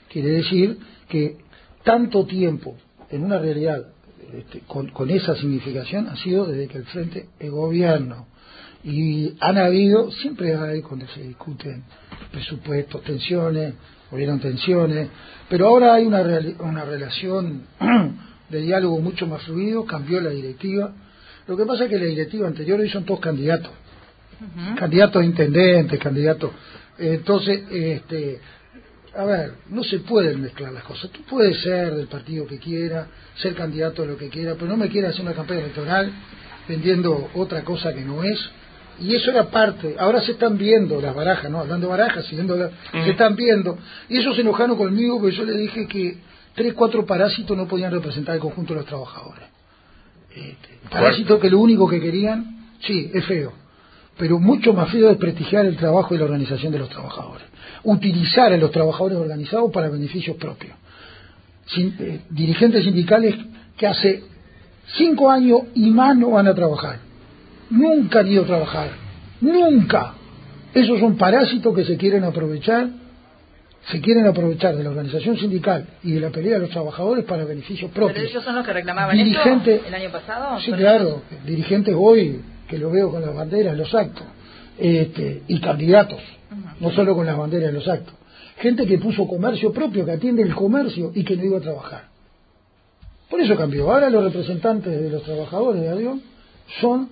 Quiere 0.09 0.31
decir 0.31 0.79
que 1.09 1.37
tanto 1.85 2.25
tiempo 2.27 2.77
en 3.11 3.23
una 3.23 3.39
realidad 3.39 3.87
este, 4.33 4.61
con, 4.67 4.89
con, 4.89 5.11
esa 5.11 5.37
significación 5.37 6.09
ha 6.09 6.17
sido 6.17 6.47
desde 6.47 6.67
que 6.69 6.79
el 6.79 6.85
Frente 6.87 7.27
es 7.39 7.51
gobierno. 7.51 8.27
Y 8.83 9.35
han 9.41 9.59
habido, 9.59 10.11
siempre 10.11 10.57
hay 10.57 10.81
cuando 10.81 11.07
se 11.09 11.23
discuten 11.23 11.85
presupuestos, 12.33 13.03
tensiones, 13.05 13.75
hubieron 14.11 14.41
tensiones, 14.41 15.09
pero 15.49 15.69
ahora 15.69 15.95
hay 15.95 16.07
una, 16.07 16.23
una 16.61 16.85
relación 16.85 17.63
de 18.49 18.61
diálogo 18.61 19.01
mucho 19.01 19.27
más 19.27 19.43
fluido, 19.43 19.85
cambió 19.85 20.21
la 20.21 20.31
directiva. 20.31 20.93
Lo 21.47 21.57
que 21.57 21.65
pasa 21.65 21.85
es 21.85 21.91
que 21.91 21.99
la 21.99 22.07
directiva 22.07 22.49
anterior 22.49 22.81
hoy 22.81 22.91
son 22.91 23.05
todos 23.05 23.21
candidatos, 23.21 23.71
candidatos 24.77 25.23
a 25.23 25.25
intendentes, 25.25 25.99
candidatos. 25.99 26.51
Entonces, 26.99 27.63
este, 27.71 28.41
a 29.17 29.25
ver, 29.25 29.55
no 29.71 29.83
se 29.85 30.01
pueden 30.01 30.43
mezclar 30.43 30.73
las 30.73 30.85
cosas. 30.85 31.11
Tú 31.11 31.23
puedes 31.23 31.61
ser 31.63 31.95
del 31.95 32.07
partido 32.07 32.47
que 32.47 32.59
quiera, 32.59 33.07
ser 33.37 33.55
candidato 33.55 34.03
a 34.03 34.07
lo 34.07 34.17
que 34.17 34.29
quiera, 34.29 34.55
pero 34.55 34.67
no 34.67 34.77
me 34.77 34.89
quieras 34.89 35.13
hacer 35.13 35.25
una 35.25 35.35
campaña 35.35 35.61
electoral 35.61 36.13
vendiendo 36.69 37.31
otra 37.35 37.63
cosa 37.63 37.95
que 37.95 38.03
no 38.03 38.23
es. 38.23 38.39
Y 39.01 39.15
eso 39.15 39.31
era 39.31 39.51
parte. 39.51 39.97
Ahora 39.99 40.21
se 40.21 40.33
están 40.33 40.57
viendo 40.57 41.01
las 41.01 41.15
barajas, 41.15 41.51
¿no? 41.51 41.61
Hablando 41.61 41.87
de 41.87 41.91
barajas, 41.91 42.25
siguiendo 42.27 42.57
se 42.93 43.11
están 43.11 43.37
viendo. 43.37 43.79
Y 44.09 44.19
ellos 44.19 44.35
se 44.35 44.43
enojaron 44.43 44.77
conmigo 44.77 45.21
porque 45.21 45.37
yo 45.37 45.45
les 45.45 45.59
dije 45.59 45.87
que 45.87 46.19
tres, 46.55 46.73
cuatro 46.75 47.05
parásitos 47.05 47.57
no 47.57 47.67
podían 47.67 47.93
representar 47.93 48.37
el 48.37 48.41
conjunto 48.41 48.75
de 48.75 48.81
los 48.81 48.89
trabajadores. 48.89 49.45
Este, 50.35 50.89
parásitos 50.91 51.41
que 51.41 51.51
lo 51.51 51.61
único 51.61 51.89
que 51.89 52.01
querían, 52.01 52.75
sí, 52.81 53.11
es 53.13 53.25
feo, 53.25 53.53
pero 54.19 54.39
mucho 54.39 54.73
más 54.73 54.91
feo 54.91 55.11
es 55.11 55.17
prestigiar 55.17 55.67
el 55.67 55.77
trabajo 55.77 56.15
y 56.15 56.19
la 56.19 56.25
organización 56.25 56.73
de 56.73 56.79
los 56.79 56.89
trabajadores. 56.89 57.47
Utilizar 57.85 58.53
a 58.53 58.57
los 58.57 58.71
trabajadores 58.71 59.19
organizados 59.19 59.71
para 59.73 59.89
beneficios 59.89 60.37
propios. 60.37 60.75
Eh, 61.77 62.21
dirigentes 62.31 62.85
sindicales 62.85 63.35
que 63.77 63.87
hace 63.87 64.25
cinco 64.97 65.31
años 65.31 65.63
y 65.75 65.91
más 65.91 66.17
no 66.17 66.31
van 66.31 66.47
a 66.47 66.55
trabajar 66.55 67.06
nunca 67.71 68.21
han 68.21 68.29
ido 68.29 68.43
a 68.43 68.47
trabajar, 68.47 68.91
nunca. 69.41 70.15
Esos 70.75 71.01
son 71.01 71.17
parásitos 71.17 71.75
que 71.75 71.85
se 71.85 71.97
quieren 71.97 72.25
aprovechar, 72.25 72.89
se 73.91 74.01
quieren 74.01 74.27
aprovechar 74.27 74.77
de 74.77 74.83
la 74.83 74.91
organización 74.91 75.39
sindical 75.39 75.87
y 76.03 76.13
de 76.13 76.21
la 76.21 76.31
pelea 76.31 76.55
de 76.55 76.61
los 76.61 76.71
trabajadores 76.71 77.25
para 77.25 77.45
beneficios 77.45 77.91
propios. 77.93 78.15
¿Pero 78.15 78.29
ellos 78.29 78.45
son 78.45 78.57
los 78.57 78.67
que 78.67 78.73
reclamaban 78.73 79.17
Dirigente, 79.17 79.83
el 79.87 79.95
año 79.95 80.11
pasado? 80.11 80.61
Sí, 80.61 80.73
claro, 80.73 81.23
dirigentes 81.47 81.95
hoy, 81.97 82.41
que 82.69 82.79
lo 82.79 82.91
veo 82.91 83.11
con 83.11 83.23
las 83.23 83.35
banderas, 83.35 83.77
los 83.77 83.95
actos, 83.95 84.27
este, 84.79 85.43
y 85.49 85.61
candidatos, 85.61 86.21
no 86.81 86.91
solo 86.91 87.15
con 87.15 87.27
las 87.27 87.37
banderas, 87.37 87.73
los 87.73 87.89
actos. 87.89 88.15
Gente 88.59 88.87
que 88.87 88.99
puso 88.99 89.27
comercio 89.27 89.73
propio, 89.73 90.05
que 90.05 90.13
atiende 90.13 90.43
el 90.43 90.55
comercio 90.55 91.13
y 91.15 91.25
que 91.25 91.37
no 91.37 91.45
iba 91.45 91.59
a 91.59 91.61
trabajar. 91.61 92.05
Por 93.31 93.41
eso 93.41 93.57
cambió. 93.57 93.93
Ahora 93.93 94.09
los 94.09 94.25
representantes 94.25 95.01
de 95.01 95.11
los 95.11 95.23
trabajadores 95.23 95.83
de 95.83 95.89
avión 95.91 96.23
son 96.81 97.09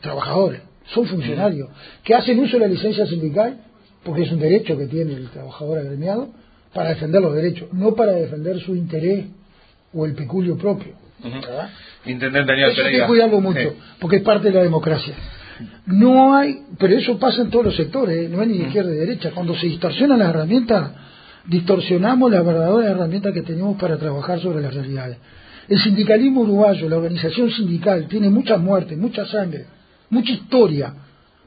trabajadores, 0.00 0.62
son 0.86 1.06
funcionarios, 1.06 1.68
que 2.04 2.14
hacen 2.14 2.38
uso 2.38 2.58
de 2.58 2.60
la 2.60 2.68
licencia 2.68 3.06
sindical, 3.06 3.58
porque 4.04 4.22
es 4.22 4.32
un 4.32 4.40
derecho 4.40 4.76
que 4.76 4.86
tiene 4.86 5.14
el 5.14 5.28
trabajador 5.30 5.78
agremiado, 5.78 6.30
para 6.72 6.90
defender 6.90 7.22
los 7.22 7.34
derechos, 7.34 7.72
no 7.72 7.94
para 7.94 8.12
defender 8.12 8.60
su 8.60 8.76
interés 8.76 9.26
o 9.92 10.06
el 10.06 10.14
peculio 10.14 10.56
propio. 10.56 10.92
Intendente 12.04 12.52
Daniel 12.52 12.70
Eso 12.70 12.82
hay 12.84 12.96
que 12.96 13.06
cuidarlo 13.06 13.40
mucho, 13.40 13.74
porque 14.00 14.16
es 14.16 14.22
parte 14.22 14.48
de 14.48 14.54
la 14.54 14.62
democracia. 14.62 15.14
No 15.86 16.36
hay, 16.36 16.60
pero 16.78 16.96
eso 16.96 17.18
pasa 17.18 17.42
en 17.42 17.50
todos 17.50 17.66
los 17.66 17.76
sectores, 17.76 18.16
¿eh? 18.16 18.28
no 18.28 18.40
hay 18.40 18.48
ni 18.48 18.58
izquierda 18.58 18.90
ni 18.90 18.98
derecha. 18.98 19.32
Cuando 19.32 19.56
se 19.56 19.66
distorsionan 19.66 20.20
las 20.20 20.28
herramientas, 20.28 20.92
distorsionamos 21.46 22.30
las 22.30 22.44
verdaderas 22.44 22.92
herramientas 22.92 23.32
que 23.32 23.42
tenemos 23.42 23.76
para 23.80 23.96
trabajar 23.96 24.40
sobre 24.40 24.62
las 24.62 24.72
realidades. 24.72 25.16
El 25.68 25.78
sindicalismo 25.80 26.42
uruguayo, 26.42 26.88
la 26.88 26.96
organización 26.96 27.50
sindical, 27.50 28.06
tiene 28.06 28.30
muchas 28.30 28.60
muertes, 28.60 28.96
mucha 28.96 29.26
sangre, 29.26 29.66
mucha 30.10 30.32
historia 30.32 30.94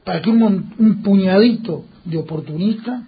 para 0.04 0.20
que 0.20 0.30
un, 0.30 1.02
puñadito 1.02 1.84
de 2.04 2.18
oportunistas 2.18 3.02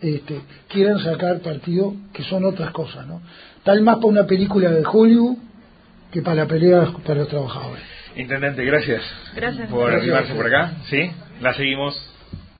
este, 0.00 0.40
quieran 0.68 0.98
sacar 1.00 1.40
partido 1.40 1.94
que 2.12 2.22
son 2.22 2.44
otras 2.44 2.70
cosas, 2.70 3.06
¿no? 3.06 3.20
Tal 3.64 3.82
más 3.82 3.96
para 3.96 4.06
una 4.06 4.26
película 4.26 4.70
de 4.70 4.84
Hollywood 4.86 5.38
que 6.12 6.22
para 6.22 6.36
la 6.36 6.46
pelea 6.46 6.92
para 7.04 7.20
los 7.20 7.28
trabajadores. 7.28 7.82
Intendente, 8.14 8.64
gracias. 8.64 9.02
Gracias. 9.34 9.68
Por 9.68 9.92
arribarse 9.92 10.34
por 10.34 10.46
acá. 10.46 10.72
Sí, 10.88 11.10
la 11.40 11.52
seguimos. 11.54 12.00